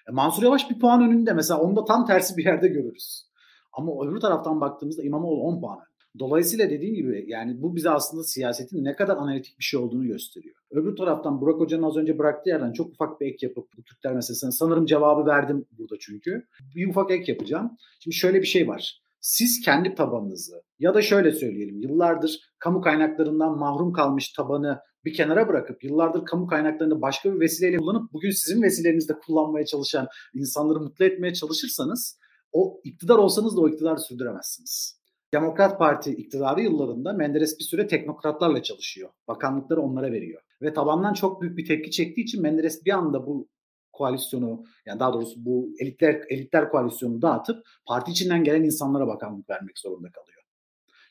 [0.09, 3.30] E Mansur Yavaş bir puan önünde mesela onu da tam tersi bir yerde görürüz.
[3.73, 5.79] Ama öbür taraftan baktığımızda İmamoğlu 10 puan
[6.19, 10.55] Dolayısıyla dediğim gibi yani bu bize aslında siyasetin ne kadar analitik bir şey olduğunu gösteriyor.
[10.71, 14.13] Öbür taraftan Burak Hoca'nın az önce bıraktığı yerden çok ufak bir ek yapıp bu Türkler
[14.13, 16.47] meselesine sanırım cevabı verdim burada çünkü.
[16.75, 17.77] Bir ufak ek yapacağım.
[17.99, 19.01] Şimdi şöyle bir şey var.
[19.21, 25.47] Siz kendi tabanınızı ya da şöyle söyleyelim yıllardır kamu kaynaklarından mahrum kalmış tabanı bir kenara
[25.47, 31.05] bırakıp yıllardır kamu kaynaklarını başka bir vesileyle kullanıp bugün sizin vesilenizde kullanmaya çalışan insanları mutlu
[31.05, 32.19] etmeye çalışırsanız
[32.51, 35.01] o iktidar olsanız da o iktidarı sürdüremezsiniz.
[35.33, 39.09] Demokrat Parti iktidarı yıllarında Menderes bir süre teknokratlarla çalışıyor.
[39.27, 40.41] Bakanlıkları onlara veriyor.
[40.61, 43.47] Ve tabandan çok büyük bir tepki çektiği için Menderes bir anda bu
[43.91, 49.79] koalisyonu yani daha doğrusu bu elitler elitler koalisyonu dağıtıp parti içinden gelen insanlara bakanlık vermek
[49.79, 50.41] zorunda kalıyor.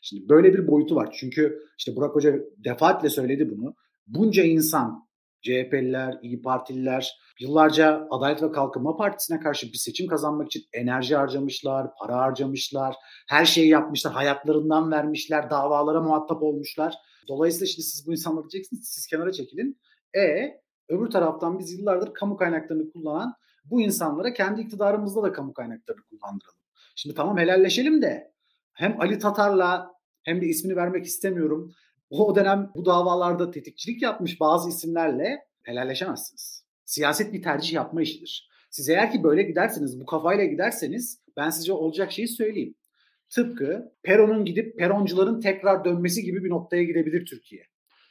[0.01, 1.17] Şimdi böyle bir boyutu var.
[1.21, 3.75] Çünkü işte Burak Hoca defaatle söyledi bunu.
[4.07, 5.09] Bunca insan
[5.43, 11.91] CHP'liler, İyi Partililer yıllarca Adalet ve Kalkınma Partisi'ne karşı bir seçim kazanmak için enerji harcamışlar,
[12.01, 12.97] para harcamışlar,
[13.29, 16.95] her şeyi yapmışlar, hayatlarından vermişler, davalara muhatap olmuşlar.
[17.29, 19.81] Dolayısıyla şimdi siz bu insanları diyeceksiniz, siz kenara çekilin.
[20.17, 20.51] E
[20.89, 23.35] öbür taraftan biz yıllardır kamu kaynaklarını kullanan
[23.65, 26.61] bu insanlara kendi iktidarımızda da kamu kaynaklarını kullandıralım.
[26.97, 28.33] Şimdi tamam helalleşelim de
[28.73, 31.75] hem Ali Tatar'la hem de ismini vermek istemiyorum
[32.11, 36.65] o dönem bu davalarda tetikçilik yapmış bazı isimlerle helalleşemezsiniz.
[36.85, 38.51] Siyaset bir tercih yapma işidir.
[38.71, 42.75] Siz eğer ki böyle giderseniz, bu kafayla giderseniz ben size olacak şeyi söyleyeyim.
[43.31, 47.63] Tıpkı Peron'un gidip Peroncuların tekrar dönmesi gibi bir noktaya gidebilir Türkiye.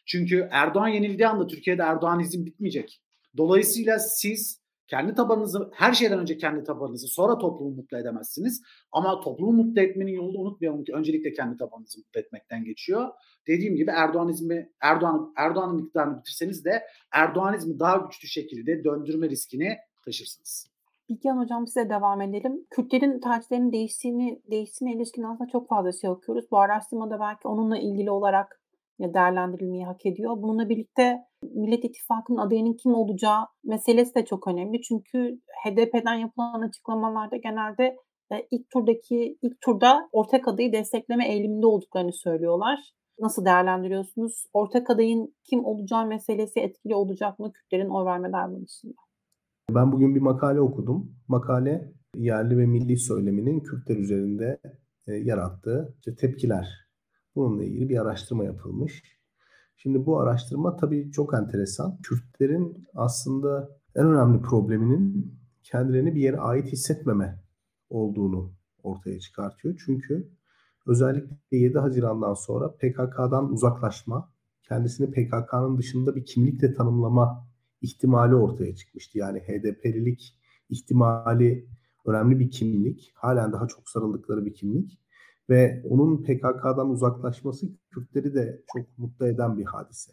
[0.05, 3.01] Çünkü Erdoğan yenildiği anda Türkiye'de Erdoğanizm bitmeyecek.
[3.37, 4.59] Dolayısıyla siz
[4.89, 8.61] kendi tabanınızı, her şeyden önce kendi tabanınızı, sonra toplumu mutlu edemezsiniz.
[8.91, 13.09] Ama toplumu mutlu etmenin yolu unutmayalım ki öncelikle kendi tabanınızı mutlu etmekten geçiyor.
[13.47, 20.69] Dediğim gibi Erdoğanizmi, Erdoğan, Erdoğan'ın iktidarını bitirseniz de Erdoğanizmi daha güçlü şekilde döndürme riskini taşırsınız.
[21.09, 22.65] Bilgehan Hocam size devam edelim.
[22.69, 26.51] Kürtlerin tercihlerinin değiştiğini, değiştiğine ilişkin aslında çok fazla şey okuyoruz.
[26.51, 28.59] Bu araştırmada belki onunla ilgili olarak
[28.99, 30.41] değerlendirilmeyi hak ediyor.
[30.41, 34.81] Bununla birlikte Millet İttifakı'nın adayının kim olacağı meselesi de çok önemli.
[34.81, 37.95] Çünkü HDP'den yapılan açıklamalarda genelde
[38.31, 42.79] e, ilk turdaki ilk turda ortak adayı destekleme eğiliminde olduklarını söylüyorlar.
[43.19, 44.45] Nasıl değerlendiriyorsunuz?
[44.53, 48.93] Ortak adayın kim olacağı meselesi etkili olacak mı Kürtlerin oy verme davranışında?
[49.71, 51.15] Ben bugün bir makale okudum.
[51.27, 54.59] Makale yerli ve milli söyleminin Kürtler üzerinde
[55.07, 56.88] e, yarattığı işte tepkiler
[57.39, 59.03] Bununla ilgili bir araştırma yapılmış.
[59.77, 61.97] Şimdi bu araştırma tabii çok enteresan.
[62.03, 67.43] Kürtlerin aslında en önemli probleminin kendilerini bir yere ait hissetmeme
[67.89, 69.81] olduğunu ortaya çıkartıyor.
[69.85, 70.29] Çünkü
[70.87, 74.33] özellikle 7 Haziran'dan sonra PKK'dan uzaklaşma,
[74.63, 77.47] kendisini PKK'nın dışında bir kimlikle tanımlama
[77.81, 79.17] ihtimali ortaya çıkmıştı.
[79.17, 80.37] Yani HDP'lilik
[80.69, 81.67] ihtimali
[82.05, 83.11] önemli bir kimlik.
[83.15, 84.99] Halen daha çok sarıldıkları bir kimlik
[85.49, 90.11] ve onun PKK'dan uzaklaşması Kürtleri de çok mutlu eden bir hadise.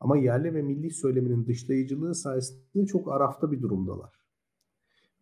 [0.00, 4.10] Ama yerli ve milli söyleminin dışlayıcılığı sayesinde çok arafta bir durumdalar.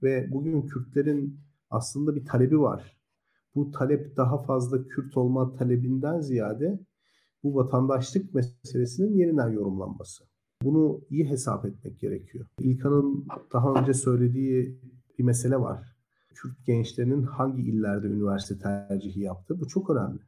[0.03, 2.99] Ve bugün Kürtlerin aslında bir talebi var.
[3.55, 6.80] Bu talep daha fazla Kürt olma talebinden ziyade
[7.43, 10.24] bu vatandaşlık meselesinin yeniden yorumlanması.
[10.62, 12.47] Bunu iyi hesap etmek gerekiyor.
[12.61, 14.80] İlkan'ın daha önce söylediği
[15.18, 15.98] bir mesele var.
[16.43, 19.61] Kürt gençlerinin hangi illerde üniversite tercihi yaptı?
[19.61, 20.20] Bu çok önemli.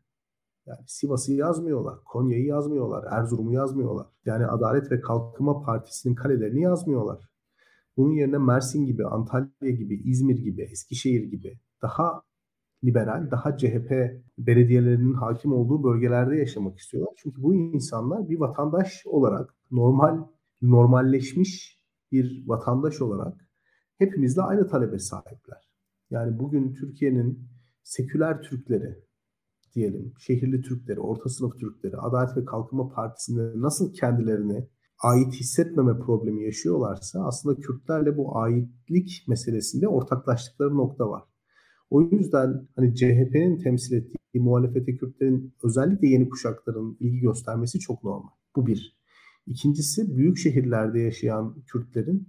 [0.66, 4.06] Yani Sivas'ı yazmıyorlar, Konya'yı yazmıyorlar, Erzurum'u yazmıyorlar.
[4.24, 7.30] Yani Adalet ve Kalkınma Partisi'nin kalelerini yazmıyorlar.
[7.96, 12.22] Bunun yerine Mersin gibi, Antalya gibi, İzmir gibi, Eskişehir gibi daha
[12.84, 13.92] liberal, daha CHP
[14.38, 17.14] belediyelerinin hakim olduğu bölgelerde yaşamak istiyorlar.
[17.16, 20.24] Çünkü bu insanlar bir vatandaş olarak normal,
[20.62, 21.80] normalleşmiş
[22.12, 23.48] bir vatandaş olarak
[23.98, 25.70] hepimizle aynı talebe sahipler.
[26.11, 27.48] Yani bugün Türkiye'nin
[27.82, 28.98] seküler Türkleri
[29.74, 36.44] diyelim, şehirli Türkleri, orta sınıf Türkleri, Adalet ve Kalkınma Partisi'nde nasıl kendilerini ait hissetmeme problemi
[36.44, 41.22] yaşıyorlarsa aslında Kürtlerle bu aitlik meselesinde ortaklaştıkları nokta var.
[41.90, 48.30] O yüzden hani CHP'nin temsil ettiği muhalefete Kürtlerin özellikle yeni kuşakların ilgi göstermesi çok normal.
[48.56, 49.00] Bu bir.
[49.46, 52.28] İkincisi büyük şehirlerde yaşayan Kürtlerin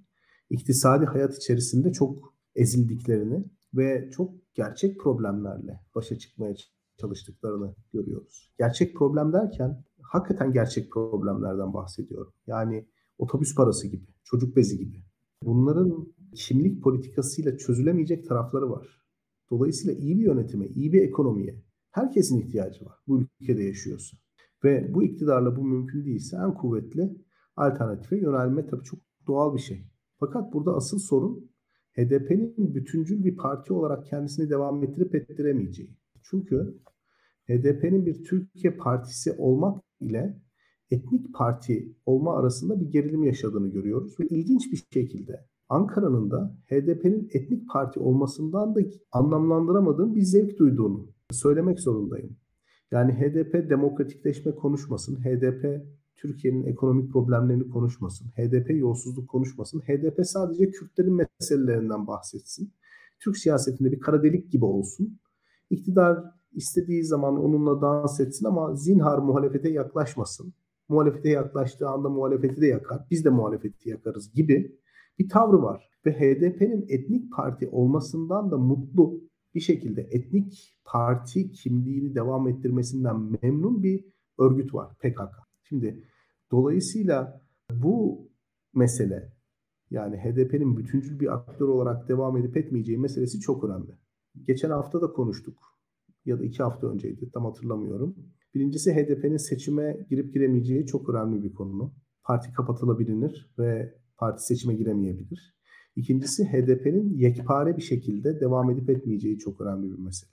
[0.50, 6.56] iktisadi hayat içerisinde çok ezildiklerini ve çok gerçek problemlerle başa çıkmaya
[6.98, 8.54] çalıştıklarını görüyoruz.
[8.60, 12.34] Gerçek problem derken hakikaten gerçek problemlerden bahsediyorum.
[12.48, 15.04] Yani otobüs parası gibi, çocuk bezi gibi.
[15.44, 19.02] Bunların kimlik politikasıyla çözülemeyecek tarafları var.
[19.52, 24.18] Dolayısıyla iyi bir yönetime, iyi bir ekonomiye herkesin ihtiyacı var bu ülkede yaşıyorsa.
[24.64, 27.18] Ve bu iktidarla bu mümkün değilse en kuvvetli
[27.56, 29.88] alternatife yönelme tabii çok doğal bir şey.
[30.20, 31.51] Fakat burada asıl sorun
[31.98, 35.98] HDP'nin bütüncül bir parti olarak kendisini devam ettirip ettiremeyeceği.
[36.24, 36.78] Çünkü
[37.48, 40.42] HDP'nin bir Türkiye partisi olmak ile
[40.92, 44.20] etnik parti olma arasında bir gerilim yaşadığını görüyoruz.
[44.20, 48.80] Ve ilginç bir şekilde Ankara'nın da HDP'nin etnik parti olmasından da
[49.12, 52.38] anlamlandıramadığım bir zevk duyduğunu söylemek zorundayım.
[52.92, 55.86] Yani HDP demokratikleşme konuşmasın, HDP
[56.22, 62.74] Türkiye'nin ekonomik problemlerini konuşmasın, HDP yolsuzluk konuşmasın, HDP sadece Kürtlerin meselelerinden bahsetsin.
[63.20, 65.20] Türk siyasetinde bir kara delik gibi olsun.
[65.70, 70.54] İktidar istediği zaman onunla dans etsin ama zinhar muhalefete yaklaşmasın.
[70.90, 73.08] Muhalefete yaklaştığı anda muhalefeti de yakar.
[73.12, 74.80] Biz de muhalefeti yakarız gibi
[75.20, 75.90] bir tavrı var.
[76.06, 79.22] Ve HDP'nin etnik parti olmasından da mutlu
[79.56, 84.06] bir şekilde etnik parti kimliğini devam ettirmesinden memnun bir
[84.40, 85.52] örgüt var PKK.
[85.64, 86.04] Şimdi
[86.52, 87.42] dolayısıyla
[87.72, 88.28] bu
[88.76, 89.34] mesele
[89.92, 93.92] yani HDP'nin bütüncül bir aktör olarak devam edip etmeyeceği meselesi çok önemli.
[94.48, 95.58] Geçen hafta da konuştuk
[96.26, 98.16] ya da iki hafta önceydi tam hatırlamıyorum.
[98.54, 101.94] Birincisi HDP'nin seçime girip giremeyeceği çok önemli bir konu.
[102.24, 105.56] Parti kapatılabilir ve parti seçime giremeyebilir.
[105.96, 110.32] İkincisi HDP'nin yekpare bir şekilde devam edip etmeyeceği çok önemli bir mesele.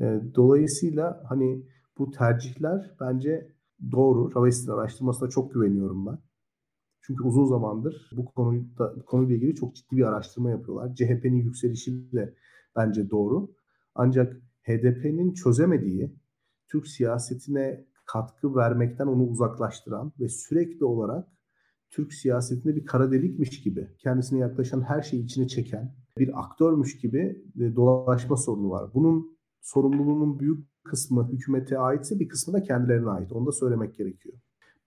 [0.00, 1.66] Ee, dolayısıyla hani
[1.98, 3.52] bu tercihler bence
[3.92, 4.34] doğru.
[4.34, 6.18] Raves'in araştırmasına çok güveniyorum ben.
[7.02, 10.94] Çünkü uzun zamandır bu konuyla, konuyla ilgili çok ciddi bir araştırma yapıyorlar.
[10.94, 12.34] CHP'nin yükselişi de
[12.76, 13.54] bence doğru.
[13.94, 16.16] Ancak HDP'nin çözemediği
[16.68, 21.28] Türk siyasetine katkı vermekten onu uzaklaştıran ve sürekli olarak
[21.90, 27.44] Türk siyasetinde bir kara delikmiş gibi kendisine yaklaşan her şeyi içine çeken bir aktörmüş gibi
[27.76, 28.94] dolaşma sorunu var.
[28.94, 33.32] Bunun sorumluluğunun büyük kısmı hükümete aitse bir kısmı da kendilerine ait.
[33.32, 34.34] Onu da söylemek gerekiyor.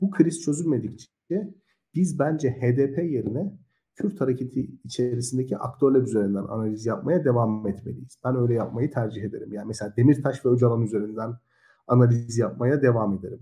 [0.01, 1.53] Bu kriz çözülmedikçe
[1.95, 3.57] biz bence HDP yerine
[3.95, 8.17] Kürt hareketi içerisindeki aktörler üzerinden analiz yapmaya devam etmeliyiz.
[8.25, 9.53] Ben öyle yapmayı tercih ederim.
[9.53, 11.33] Yani mesela Demirtaş ve Öcalan üzerinden
[11.87, 13.39] analiz yapmaya devam ederim.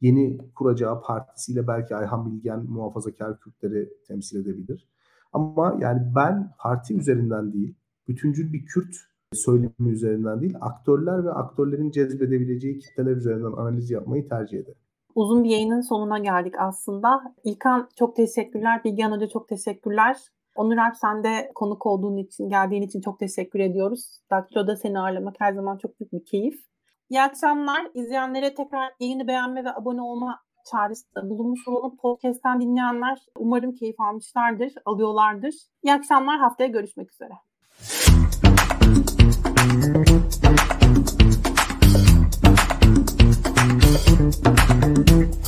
[0.00, 4.88] Yeni kuracağı partisiyle belki Ayhan Bilgen muhafazakar Kürtleri temsil edebilir.
[5.32, 7.74] Ama yani ben parti üzerinden değil,
[8.08, 8.96] bütüncül bir Kürt
[9.32, 14.78] söylemi üzerinden değil, aktörler ve aktörlerin cezbedebileceği kitleler üzerinden analiz yapmayı tercih ederim.
[15.14, 17.34] Uzun bir yayının sonuna geldik aslında.
[17.44, 18.84] İlkan çok teşekkürler.
[18.84, 20.16] Bilgehan Hoca çok teşekkürler.
[20.56, 24.18] Onur Alp sen de konuk olduğun için, geldiğin için çok teşekkür ediyoruz.
[24.30, 26.54] Daktilo'da seni ağırlamak her zaman çok büyük bir keyif.
[27.10, 27.90] İyi akşamlar.
[27.94, 30.38] İzleyenlere tekrar yayını beğenme ve abone olma
[30.70, 31.96] çağrısında bulunmuş olalım.
[31.96, 35.54] Podcast'ten dinleyenler umarım keyif almışlardır, alıyorlardır.
[35.82, 36.38] İyi akşamlar.
[36.38, 37.32] Haftaya görüşmek üzere.
[39.62, 40.10] Thank
[45.10, 45.41] you.